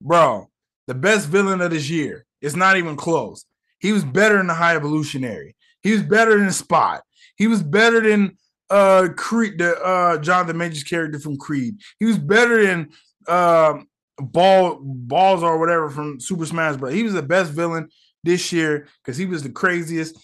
[0.00, 0.48] Bro,
[0.86, 2.24] the best villain of this year.
[2.40, 3.44] It's not even close.
[3.78, 5.54] He was better than the High Evolutionary.
[5.82, 7.02] He was better than Spot.
[7.36, 8.36] He was better than
[8.70, 11.76] uh Creed, the uh Jonathan Majors character from Creed.
[11.98, 12.88] He was better than
[13.28, 13.86] um
[14.18, 16.94] Ball Balls or whatever from Super Smash Bros.
[16.94, 17.88] He was the best villain
[18.24, 20.18] this year because he was the craziest.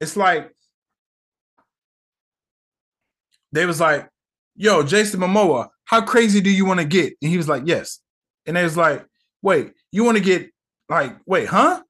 [0.00, 0.52] It's like
[3.52, 4.08] they was like,
[4.56, 8.00] "Yo, Jason Momoa, how crazy do you want to get?" And he was like, "Yes."
[8.46, 9.06] And they was like,
[9.42, 10.50] "Wait, you want to get
[10.88, 11.82] like, wait, huh?"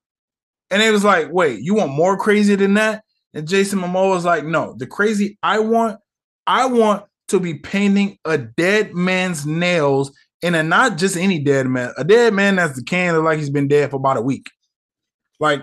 [0.71, 3.05] And it was like, "Wait, you want more crazy than that?"
[3.39, 6.01] And Jason Momoa was like, "No, the crazy I want,
[6.47, 10.13] I want to be painting a dead man's nails."
[10.43, 13.51] And a not just any dead man, a dead man that's the can like he's
[13.51, 14.47] been dead for about a week.
[15.39, 15.63] Like,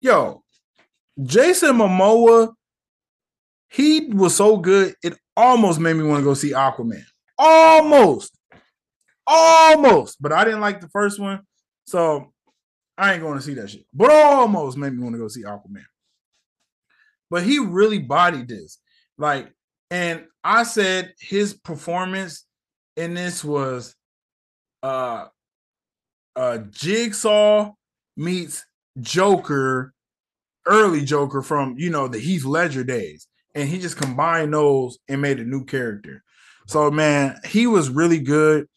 [0.00, 0.42] yo,
[1.22, 2.52] Jason Momoa,
[3.70, 7.02] he was so good, it almost made me want to go see Aquaman.
[7.38, 8.36] Almost.
[9.26, 10.20] Almost.
[10.20, 11.40] But I didn't like the first one.
[11.86, 12.32] So
[12.96, 13.84] I ain't going to see that shit.
[13.92, 15.84] But almost made me want to go see Aquaman.
[17.30, 18.78] But he really bodied this.
[19.18, 19.52] Like,
[19.90, 22.44] and I said his performance
[22.96, 23.94] in this was
[24.82, 25.26] uh
[26.34, 27.72] uh Jigsaw
[28.16, 28.64] meets
[29.00, 29.92] Joker,
[30.66, 35.20] early Joker from you know the Heath Ledger days, and he just combined those and
[35.20, 36.22] made a new character.
[36.66, 38.68] So man, he was really good.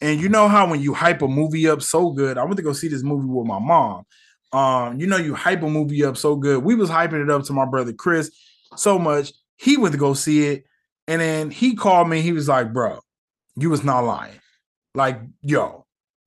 [0.00, 2.62] And you know how when you hype a movie up so good, I went to
[2.62, 4.04] go see this movie with my mom.
[4.52, 6.62] Um, you know, you hype a movie up so good.
[6.62, 8.30] We was hyping it up to my brother Chris
[8.76, 9.32] so much.
[9.56, 10.64] He went to go see it,
[11.08, 12.20] and then he called me.
[12.20, 13.00] He was like, "Bro,
[13.56, 14.40] you was not lying.
[14.94, 15.86] Like, yo,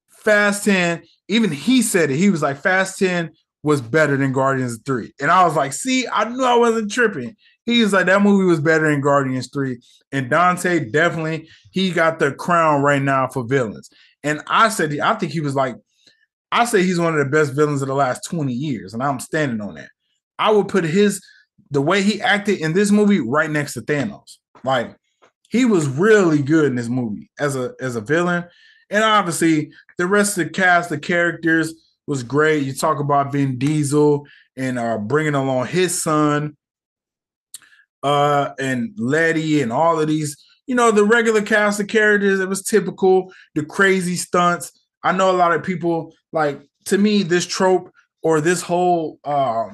[0.09, 2.17] Fast 10, even he said it.
[2.17, 3.31] He was like, Fast 10
[3.63, 5.11] was better than Guardians 3.
[5.19, 7.35] And I was like, see, I knew I wasn't tripping.
[7.65, 9.79] He was like, that movie was better than Guardians 3.
[10.11, 13.89] And Dante definitely, he got the crown right now for villains.
[14.23, 15.75] And I said, I think he was like,
[16.51, 18.93] I say he's one of the best villains of the last 20 years.
[18.93, 19.89] And I'm standing on that.
[20.37, 21.21] I would put his,
[21.71, 24.37] the way he acted in this movie right next to Thanos.
[24.63, 24.95] Like,
[25.49, 28.45] he was really good in this movie as a as a villain.
[28.89, 31.73] And obviously, the rest of the cast, the characters
[32.07, 32.63] was great.
[32.63, 34.25] You talk about Vin Diesel
[34.57, 36.55] and uh, bringing along his son,
[38.03, 40.43] uh, and Letty, and all of these.
[40.67, 42.39] You know, the regular cast of characters.
[42.39, 43.31] It was typical.
[43.53, 44.71] The crazy stunts.
[45.05, 46.61] I know a lot of people like.
[46.89, 47.91] To me, this trope
[48.21, 49.69] or this whole uh,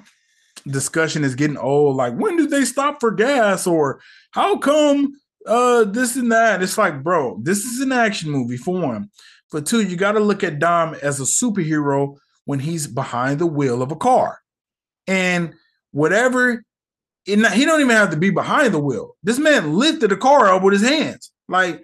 [0.65, 1.97] discussion is getting old.
[1.97, 3.67] Like, when do they stop for gas?
[3.67, 3.99] Or
[4.31, 5.11] how come
[5.45, 6.61] uh this and that.
[6.61, 9.09] It's like, bro, this is an action movie for one.
[9.49, 13.45] For two, you got to look at Dom as a superhero when he's behind the
[13.45, 14.39] wheel of a car.
[15.07, 15.53] And
[15.91, 16.63] whatever,
[17.25, 19.15] he don't even have to be behind the wheel.
[19.23, 21.31] This man lifted the car up with his hands.
[21.47, 21.83] Like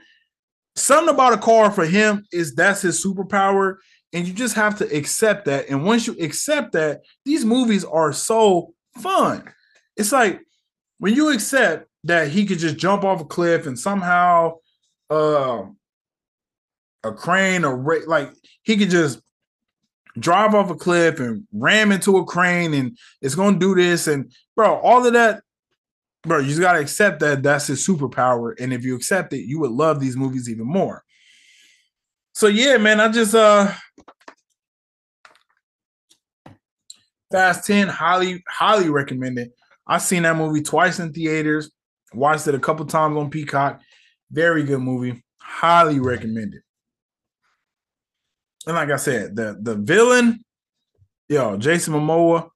[0.78, 3.78] something about a car for him is that's his superpower.
[4.14, 5.70] And you just have to accept that.
[5.70, 9.52] And once you accept that, these movies are so fun.
[9.98, 10.42] It's like
[11.00, 14.54] when you accept that he could just jump off a cliff and somehow
[15.10, 15.64] uh,
[17.04, 18.32] a crane or like
[18.64, 19.20] he could just
[20.20, 24.08] drive off a cliff and ram into a crane and it's going to do this
[24.08, 25.42] and bro all of that
[26.28, 29.46] bro you just got to accept that that's his superpower and if you accept it
[29.46, 31.04] you would love these movies even more
[32.34, 33.72] so yeah man i just uh
[37.32, 39.52] fast 10 highly highly recommend it
[39.88, 41.72] i've seen that movie twice in theaters
[42.14, 43.82] Watched it a couple times on Peacock.
[44.32, 45.24] Very good movie.
[45.40, 46.62] Highly recommended.
[48.66, 50.44] And like I said, the the villain,
[51.30, 52.50] yo, Jason Momoa,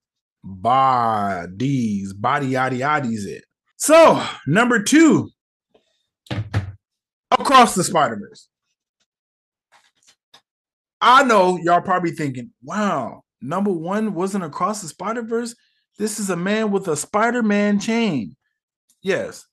[0.44, 3.44] bodies, body yaddy yaddies it.
[3.82, 5.32] So number two,
[7.32, 8.48] across the Spider Verse.
[11.02, 15.56] I know y'all probably thinking, wow, number one wasn't across the Spider Verse.
[15.98, 18.36] This is a man with a Spider Man chain.
[19.02, 19.48] Yes,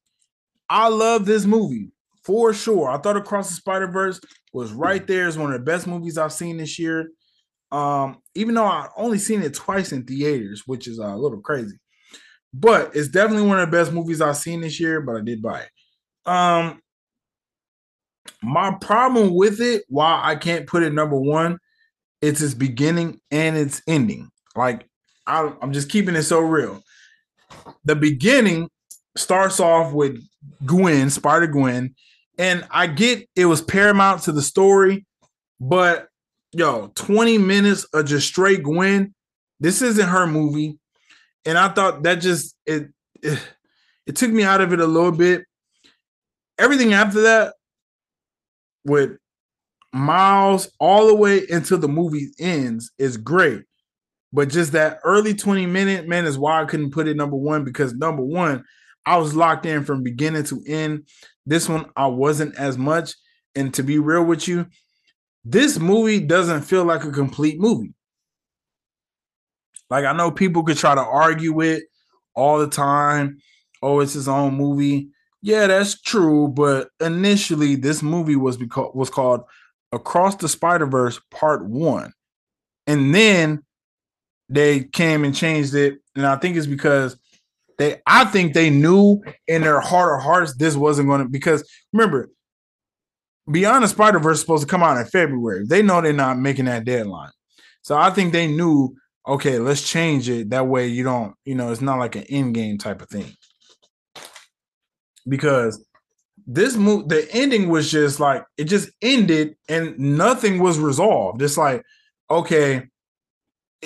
[0.69, 2.91] I love this movie for sure.
[2.91, 4.21] I thought Across the Spider Verse
[4.53, 5.27] was right there.
[5.27, 7.09] It's one of the best movies I've seen this year.
[7.73, 11.79] Um, even though I only seen it twice in theaters, which is a little crazy,
[12.53, 15.01] but it's definitely one of the best movies I've seen this year.
[15.01, 16.31] But I did buy it.
[16.31, 16.81] Um,
[18.43, 21.59] my problem with it, why I can't put it number one,
[22.21, 24.31] it's its beginning and its ending.
[24.57, 24.87] Like
[25.27, 26.83] I, I'm just keeping it so real.
[27.85, 28.69] The beginning
[29.17, 30.23] starts off with
[30.65, 31.95] Gwen, Spider Gwen,
[32.39, 35.07] and I get it was paramount to the story,
[35.61, 36.09] but
[36.53, 39.15] yo, 20 minutes of just straight Gwen.
[39.61, 40.78] This isn't her movie.
[41.49, 42.89] And I thought that just it,
[43.23, 43.41] it
[44.07, 45.47] it took me out of it a little bit.
[46.59, 47.55] Everything after that
[48.85, 49.13] with
[49.95, 53.63] Miles all the way until the movie ends is great.
[54.31, 57.65] But just that early 20 minute, man, is why I couldn't put it number one
[57.65, 58.63] because number one,
[59.07, 61.09] I was locked in from beginning to end.
[61.47, 63.15] This one, I wasn't as much.
[63.55, 64.67] And to be real with you,
[65.47, 67.95] this movie doesn't feel like a complete movie.
[69.91, 71.85] Like I know people could try to argue it
[72.35, 73.39] all the time.
[73.83, 75.09] Oh, it's his own movie.
[75.43, 76.49] Yeah, that's true.
[76.49, 79.43] But initially, this movie was because was called
[79.93, 82.13] Across the Spider Verse Part One,
[82.87, 83.63] and then
[84.49, 85.99] they came and changed it.
[86.17, 87.17] And I think it's because
[87.79, 91.29] they, I think they knew in their heart of hearts this wasn't going to.
[91.29, 92.31] Because remember,
[93.51, 95.65] Beyond the Spider Verse supposed to come out in February.
[95.67, 97.31] They know they're not making that deadline,
[97.83, 98.95] so I think they knew.
[99.29, 100.51] Okay, let's change it.
[100.51, 103.37] That way, you don't, you know, it's not like an in game type of thing.
[105.29, 105.85] Because
[106.47, 111.43] this move the ending was just like it just ended and nothing was resolved.
[111.43, 111.85] It's like
[112.31, 112.89] okay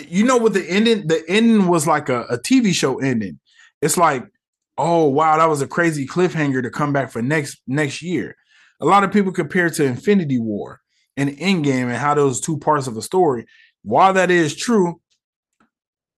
[0.09, 3.41] you know what the ending the ending was like a, a tv show ending.
[3.83, 4.25] It's like
[4.79, 8.37] oh wow that was a crazy cliffhanger to come back for next next year.
[8.81, 10.81] A lot of people compare to infinity war
[11.17, 13.45] and endgame and how those two parts of a story
[13.83, 15.01] while that is true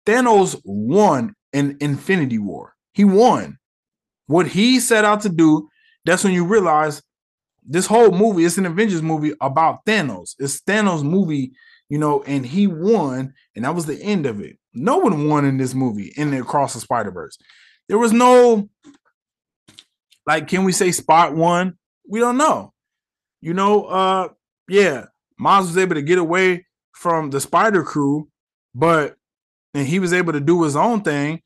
[0.06, 3.58] thanos won in infinity war he won
[4.26, 5.68] what he set out to do,
[6.04, 7.02] that's when you realize
[7.66, 10.34] this whole movie, it's an Avengers movie about Thanos.
[10.38, 11.52] It's Thanos' movie,
[11.88, 14.58] you know, and he won, and that was the end of it.
[14.74, 17.38] No one won in this movie in the Across the Spider Verse.
[17.88, 18.68] There was no,
[20.26, 21.78] like, can we say Spot one?
[22.08, 22.72] We don't know.
[23.40, 24.28] You know, uh,
[24.68, 25.06] yeah,
[25.38, 28.28] Miles was able to get away from the Spider Crew,
[28.74, 29.16] but
[29.74, 31.40] and he was able to do his own thing.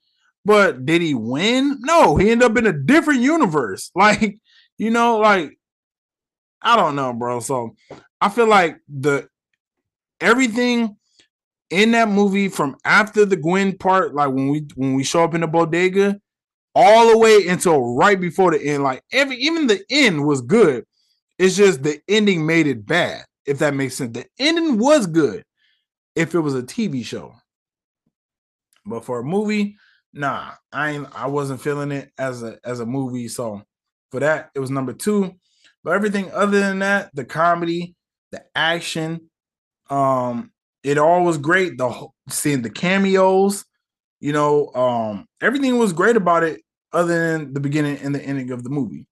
[0.45, 1.79] But did he win?
[1.81, 3.91] No, he ended up in a different universe.
[3.97, 4.39] Like,
[4.79, 5.59] you know, like
[6.63, 7.41] I don't know, bro.
[7.41, 7.75] So
[8.21, 9.29] I feel like the
[10.21, 10.97] everything
[11.71, 15.35] in that movie from after the Gwen part, like when we when we show up
[15.35, 16.21] in the bodega,
[16.75, 20.85] all the way until right before the end, like every even the end was good.
[21.39, 24.13] It's just the ending made it bad, if that makes sense.
[24.17, 25.45] The ending was good
[26.17, 27.35] if it was a TV show.
[28.89, 29.77] But for a movie,
[30.13, 33.29] nah, I ain't I wasn't feeling it as a as a movie.
[33.29, 33.63] So
[34.11, 35.35] for that, it was number two.
[35.85, 37.95] But everything other than that, the comedy,
[38.33, 39.31] the action,
[39.91, 40.51] um,
[40.83, 41.79] it all was great.
[41.79, 43.65] The seeing the cameos,
[44.21, 46.61] you know, um, everything was great about it,
[46.93, 49.07] other than the beginning and the ending of the movie.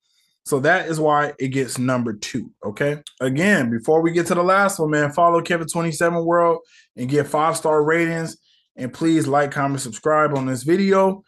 [0.45, 2.53] So that is why it gets number two.
[2.65, 3.03] Okay.
[3.21, 6.61] Again, before we get to the last one, man, follow Kevin27 World
[6.95, 8.37] and get five star ratings
[8.77, 11.23] and please like, comment, subscribe on this video.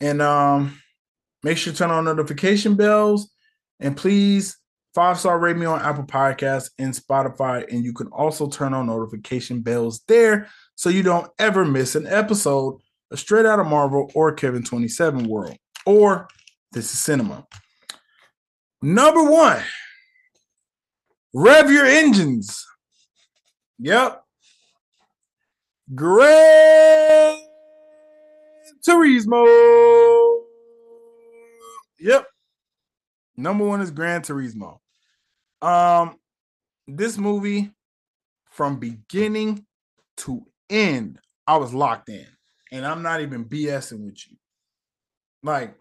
[0.00, 0.80] And um,
[1.42, 3.30] make sure to turn on notification bells.
[3.80, 4.56] And please
[4.94, 7.66] five star rate me on Apple Podcasts and Spotify.
[7.70, 12.06] And you can also turn on notification bells there so you don't ever miss an
[12.06, 12.80] episode
[13.10, 16.28] of Straight Outta Marvel or Kevin 27 World or
[16.72, 17.46] This is Cinema.
[18.82, 19.62] Number one,
[21.34, 22.66] rev your engines.
[23.78, 24.19] Yep.
[25.94, 27.38] Gran
[28.86, 30.42] Turismo.
[31.98, 32.26] Yep.
[33.36, 34.78] Number one is Gran Turismo.
[35.60, 36.16] Um,
[36.86, 37.72] this movie
[38.50, 39.66] from beginning
[40.18, 42.26] to end, I was locked in,
[42.70, 44.36] and I'm not even BSing with you.
[45.42, 45.74] Like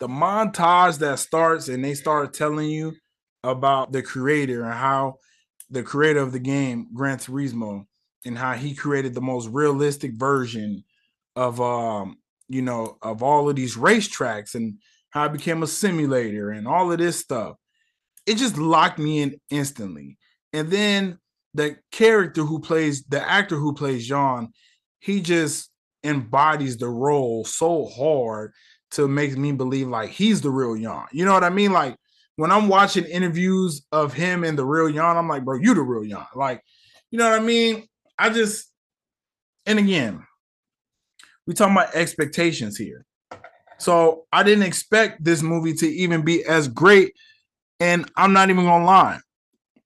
[0.00, 2.94] the montage that starts, and they start telling you
[3.42, 5.16] about the creator and how
[5.70, 7.86] the creator of the game, Gran Turismo,
[8.24, 10.84] and how he created the most realistic version
[11.36, 12.16] of um
[12.48, 14.78] you know of all of these racetracks and
[15.10, 17.56] how it became a simulator and all of this stuff
[18.26, 20.18] it just locked me in instantly
[20.52, 21.18] and then
[21.54, 24.52] the character who plays the actor who plays Jann,
[24.98, 25.70] he just
[26.02, 28.52] embodies the role so hard
[28.90, 31.06] to make me believe like he's the real Jann.
[31.12, 31.72] You know what I mean?
[31.72, 31.96] Like
[32.36, 35.82] when I'm watching interviews of him and the real Jann, I'm like, bro, you the
[35.82, 36.26] real Jann.
[36.34, 36.60] Like,
[37.10, 37.86] you know what I mean?
[38.18, 38.70] I just,
[39.66, 40.24] and again,
[41.46, 43.04] we talking about expectations here.
[43.78, 47.12] So I didn't expect this movie to even be as great.
[47.80, 49.18] And I'm not even gonna lie.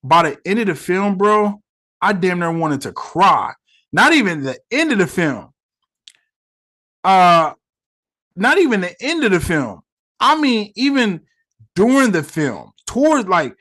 [0.04, 1.60] By the end of the film, bro,
[2.00, 3.52] I damn near wanted to cry.
[3.92, 5.50] Not even the end of the film.
[7.02, 7.54] Uh
[8.36, 9.80] not even the end of the film.
[10.20, 11.22] I mean, even
[11.74, 13.56] during the film, towards like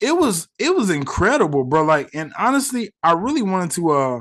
[0.00, 1.82] it was it was incredible, bro.
[1.82, 4.20] Like, and honestly, I really wanted to uh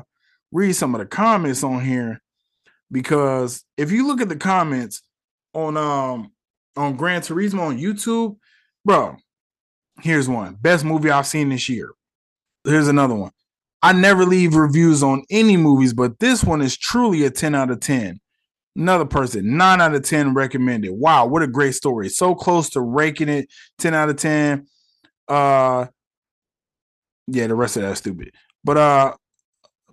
[0.52, 2.22] read some of the comments on here
[2.92, 5.02] because if you look at the comments
[5.54, 6.32] on um
[6.76, 8.38] on Gran Turismo on YouTube,
[8.84, 9.18] bro,
[10.02, 10.56] here's one.
[10.56, 11.92] Best movie I've seen this year.
[12.64, 13.32] Here's another one.
[13.82, 17.70] I never leave reviews on any movies, but this one is truly a 10 out
[17.70, 18.20] of 10.
[18.76, 20.92] Another person, 9 out of 10 recommended.
[20.92, 22.10] Wow, what a great story.
[22.10, 23.48] So close to raking it
[23.78, 24.66] 10 out of 10.
[25.28, 25.88] Uh
[27.28, 28.32] yeah, the rest of that's stupid.
[28.64, 29.14] But uh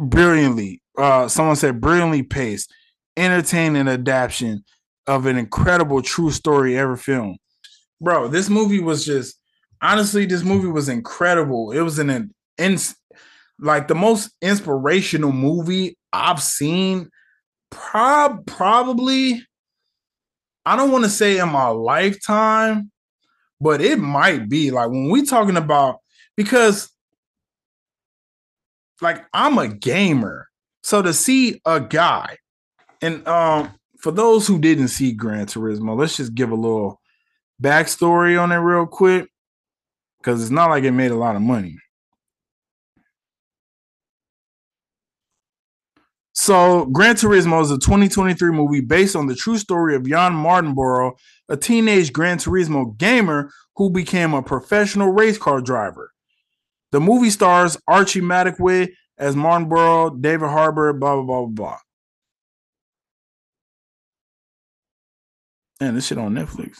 [0.01, 2.72] brilliantly, uh someone said brilliantly paced,
[3.16, 4.64] entertaining adaptation
[5.07, 7.39] of an incredible true story ever filmed.
[8.01, 9.39] Bro, this movie was just
[9.83, 11.72] honestly, this movie was incredible.
[11.72, 12.97] It was an an ins-
[13.61, 17.11] like the most inspirational movie I've seen
[17.70, 19.45] prob probably
[20.64, 22.91] I don't want to say in my lifetime,
[23.62, 26.00] but it might be like when we talking about
[26.36, 26.90] because
[29.00, 30.48] like I'm a gamer.
[30.82, 32.38] So to see a guy
[33.00, 37.00] and um for those who didn't see Gran Turismo, let's just give a little
[37.62, 39.28] backstory on it real quick
[40.18, 41.78] because it's not like it made a lot of money.
[46.35, 51.12] So, Gran Turismo is a 2023 movie based on the true story of Jann Mardenborough,
[51.49, 56.12] a teenage Gran Turismo gamer who became a professional race car driver.
[56.91, 61.78] The movie stars Archie Madekwe as Mardenborough, David Harbour, blah, blah, blah, blah.
[65.80, 66.78] Man, this shit on Netflix.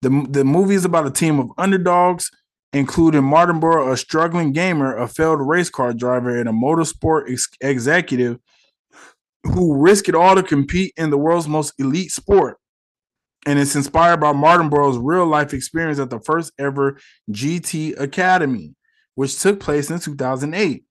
[0.00, 2.30] The, the movie is about a team of underdogs
[2.74, 8.38] including Mardenborough, a struggling gamer, a failed race car driver, and a motorsport ex- executive
[9.44, 12.58] who risked it all to compete in the world's most elite sport.
[13.46, 16.98] And it's inspired by Mardenborough's real life experience at the first ever
[17.30, 18.74] GT Academy,
[19.14, 20.84] which took place in 2008.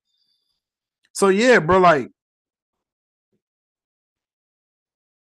[1.12, 2.10] So yeah, bro, like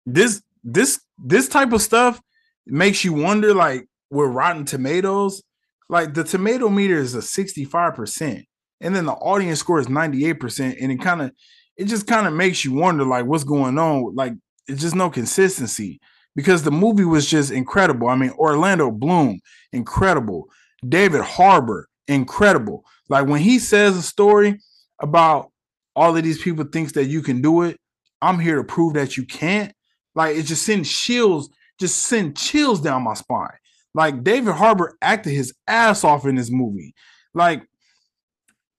[0.07, 2.21] this this this type of stuff
[2.67, 5.43] makes you wonder like with Rotten Tomatoes
[5.89, 8.45] like the tomato meter is a 65%,
[8.81, 10.77] and then the audience score is 98%.
[10.81, 11.33] And it kind of
[11.77, 14.15] it just kind of makes you wonder like what's going on.
[14.15, 14.35] Like
[14.67, 16.01] it's just no consistency
[16.37, 18.09] because the movie was just incredible.
[18.09, 19.41] I mean, Orlando Bloom,
[19.73, 20.49] incredible.
[20.87, 22.85] David Harbour, incredible.
[23.09, 24.61] Like when he says a story
[25.01, 25.51] about
[25.97, 27.79] all of these people thinks that you can do it,
[28.21, 29.73] I'm here to prove that you can't.
[30.15, 33.57] Like it just sends chills, just send chills down my spine.
[33.99, 36.95] Like David Harbour acted his ass off in this movie.
[37.35, 37.67] Like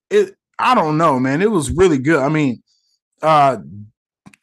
[0.10, 1.42] it, I don't know, man.
[1.42, 2.22] It was really good.
[2.22, 2.64] I mean,
[3.22, 3.58] uh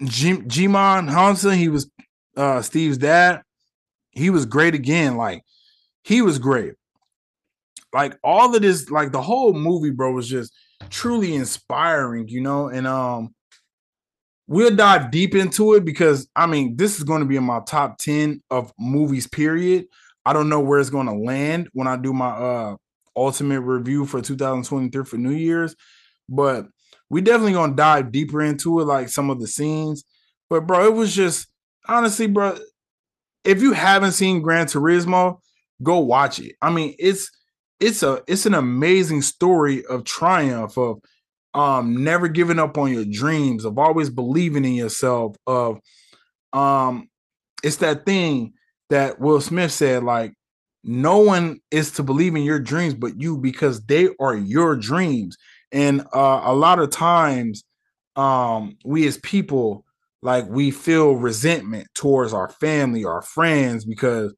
[0.05, 1.91] G- Djimon Hounsou, he was
[2.37, 3.41] uh Steve's dad.
[4.11, 5.17] He was great again.
[5.17, 5.45] Like
[6.05, 6.75] he was great.
[7.95, 10.53] Like all of this, like the whole movie, bro, was just
[10.91, 12.69] truly inspiring, you know.
[12.69, 13.35] And um,
[14.47, 17.61] we'll dive deep into it because I mean, this is going to be in my
[17.67, 19.87] top 10 of movies, period.
[20.27, 22.77] I don't know where it's going to land when I do my uh
[23.17, 25.75] ultimate review for 2023 for New Year's,
[26.29, 26.67] but
[27.09, 30.05] we definitely gonna dive deeper into it, like some of the scenes.
[30.51, 31.47] But bro, it was just
[31.89, 32.59] honestly, bro.
[33.45, 35.39] If you haven't seen Gran Turismo,
[35.83, 36.57] go watch it.
[36.61, 37.31] I mean, it's
[37.79, 40.99] it's a it's an amazing story of triumph of
[41.55, 45.79] um never giving up on your dreams, of always believing in yourself, of
[46.53, 47.09] um
[47.63, 48.55] it's that thing
[48.91, 50.35] that Will Smith said, like,
[50.85, 55.37] no one is to believe in your dreams but you because they are your dreams.
[55.73, 57.65] And uh, a lot of times,
[58.15, 59.85] um, we as people,
[60.23, 64.33] like, we feel resentment towards our family, our friends, because,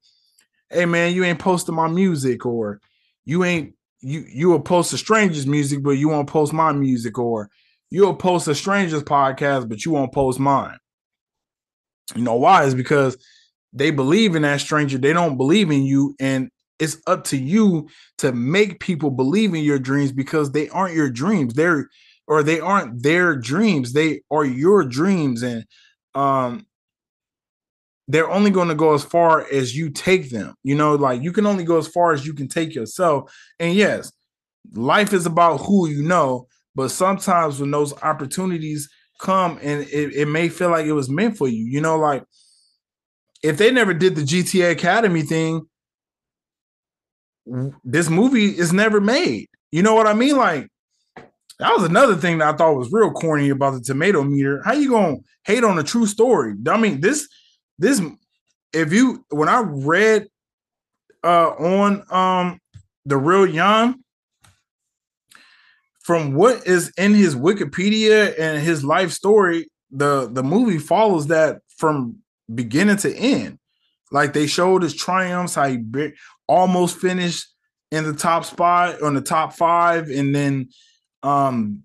[0.70, 2.80] hey, man, you ain't posting my music, or
[3.24, 7.18] you ain't you you will post a stranger's music, but you won't post my music,
[7.18, 7.50] or
[7.90, 10.78] you'll post a stranger's podcast, but you won't post mine.
[12.14, 12.64] You know why?
[12.64, 13.16] Is because
[13.78, 14.98] they believe in that stranger.
[14.98, 16.14] They don't believe in you.
[16.20, 20.94] And it's up to you to make people believe in your dreams because they aren't
[20.94, 21.54] your dreams.
[21.54, 21.88] They're
[22.26, 23.92] or they aren't their dreams.
[23.92, 25.42] They are your dreams.
[25.42, 25.64] And
[26.14, 26.66] um
[28.10, 30.54] they're only going to go as far as you take them.
[30.64, 33.30] You know, like you can only go as far as you can take yourself.
[33.60, 34.10] And yes,
[34.72, 38.88] life is about who you know, but sometimes when those opportunities
[39.20, 42.24] come and it, it may feel like it was meant for you, you know, like
[43.42, 45.66] if they never did the GTA Academy thing,
[47.84, 49.48] this movie is never made.
[49.72, 50.36] You know what I mean?
[50.36, 50.68] Like
[51.58, 54.62] that was another thing that I thought was real corny about the tomato meter.
[54.64, 56.54] How you gonna hate on a true story?
[56.68, 57.28] I mean, this
[57.78, 58.00] this
[58.72, 60.26] if you when I read
[61.24, 62.60] uh on um
[63.04, 64.04] the real Jann
[66.00, 71.60] from what is in his Wikipedia and his life story, the the movie follows that
[71.76, 72.18] from
[72.52, 73.58] beginning to end.
[74.10, 75.78] Like they showed his triumphs, how he
[76.46, 77.46] almost finished
[77.90, 80.68] in the top spot on the top five, and then
[81.22, 81.82] um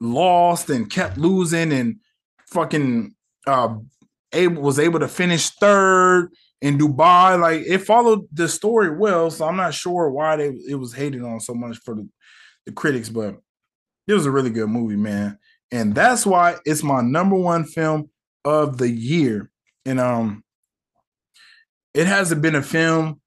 [0.00, 1.96] lost and kept losing and
[2.46, 3.14] fucking
[3.46, 3.76] uh
[4.32, 6.30] able was able to finish third
[6.60, 7.38] in Dubai.
[7.38, 11.22] Like it followed the story well, so I'm not sure why they it was hated
[11.22, 12.08] on so much for the,
[12.66, 13.36] the critics, but
[14.06, 15.38] it was a really good movie, man.
[15.70, 18.10] And that's why it's my number one film
[18.44, 19.50] of the year.
[19.84, 20.44] And um
[21.94, 23.20] it hasn't been a film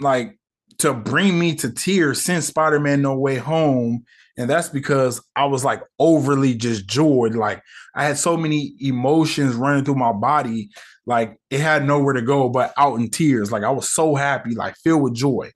[0.00, 0.38] like
[0.78, 4.04] to bring me to tears since Spider-Man No Way Home
[4.38, 7.34] and that's because I was like overly just joyed.
[7.34, 7.60] Like
[7.96, 10.70] I had so many emotions running through my body,
[11.06, 13.50] like it had nowhere to go but out in tears.
[13.50, 15.50] Like I was so happy, like filled with joy.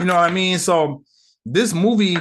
[0.00, 0.58] You know what I mean?
[0.58, 1.04] So
[1.46, 2.16] this movie,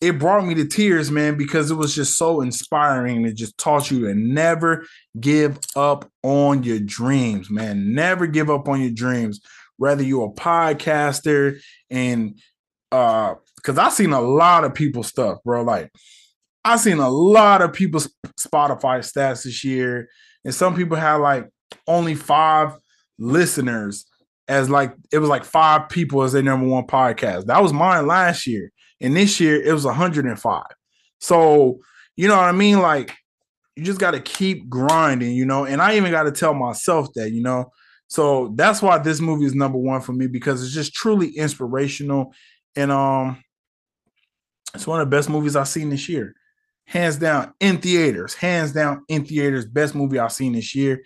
[0.00, 3.26] it brought me to tears, man, because it was just so inspiring.
[3.26, 4.86] It just taught you to never
[5.18, 7.92] give up on your dreams, man.
[7.94, 9.40] Never give up on your dreams.
[9.76, 12.38] Whether you're a podcaster and
[12.92, 15.62] uh because I've seen a lot of people stuff, bro.
[15.62, 15.92] Like
[16.64, 20.08] I've seen a lot of people's Spotify stats this year,
[20.44, 21.48] and some people had like
[21.86, 22.72] only five
[23.18, 24.06] listeners
[24.48, 27.46] as like it was like five people as their number one podcast.
[27.46, 30.62] That was mine last year, and this year it was 105.
[31.20, 31.80] So
[32.16, 32.80] you know what I mean?
[32.80, 33.16] Like
[33.76, 35.64] you just got to keep grinding, you know.
[35.64, 37.72] And I even got to tell myself that, you know.
[38.08, 42.34] So that's why this movie is number one for me because it's just truly inspirational,
[42.74, 43.42] and um,
[44.74, 46.34] it's one of the best movies I've seen this year.
[46.84, 48.34] Hands down in theaters.
[48.34, 49.64] Hands down in theaters.
[49.64, 51.02] Best movie I've seen this year.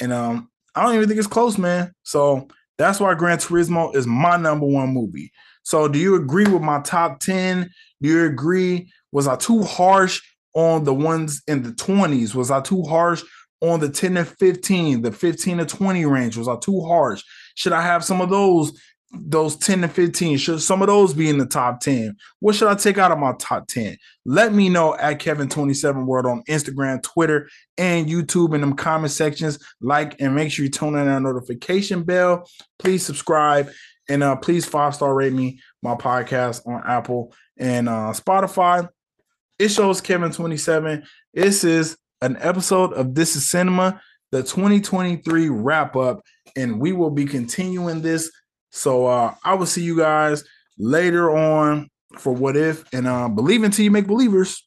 [0.00, 1.92] And um, I don't even think it's close, man.
[2.02, 5.30] So that's why Gran Turismo is my number one movie.
[5.62, 7.70] So do you agree with my top 10?
[8.00, 8.90] Do you agree?
[9.12, 10.20] Was I too harsh
[10.54, 12.34] on the ones in the 20s?
[12.34, 13.22] Was I too harsh
[13.60, 16.36] on the 10 to 15, the 15 to 20 range?
[16.36, 17.22] Was I too harsh?
[17.54, 18.72] Should I have some of those
[19.12, 22.68] those 10 to 15 should some of those be in the top 10 what should
[22.68, 26.44] i take out of my top 10 let me know at kevin 27 world on
[26.44, 31.08] instagram twitter and youtube in them comment sections like and make sure you tune in
[31.08, 32.48] our notification bell
[32.78, 33.68] please subscribe
[34.10, 38.86] and uh please five star rate me my podcast on apple and uh spotify.
[39.58, 41.02] It shows kevin 27
[41.32, 44.00] this is an episode of this is cinema
[44.30, 46.22] the 2023 wrap up
[46.56, 48.30] and we will be continuing this.
[48.70, 50.44] So uh, I will see you guys
[50.78, 51.88] later on
[52.18, 54.66] for what if and uh, believe until you make believers.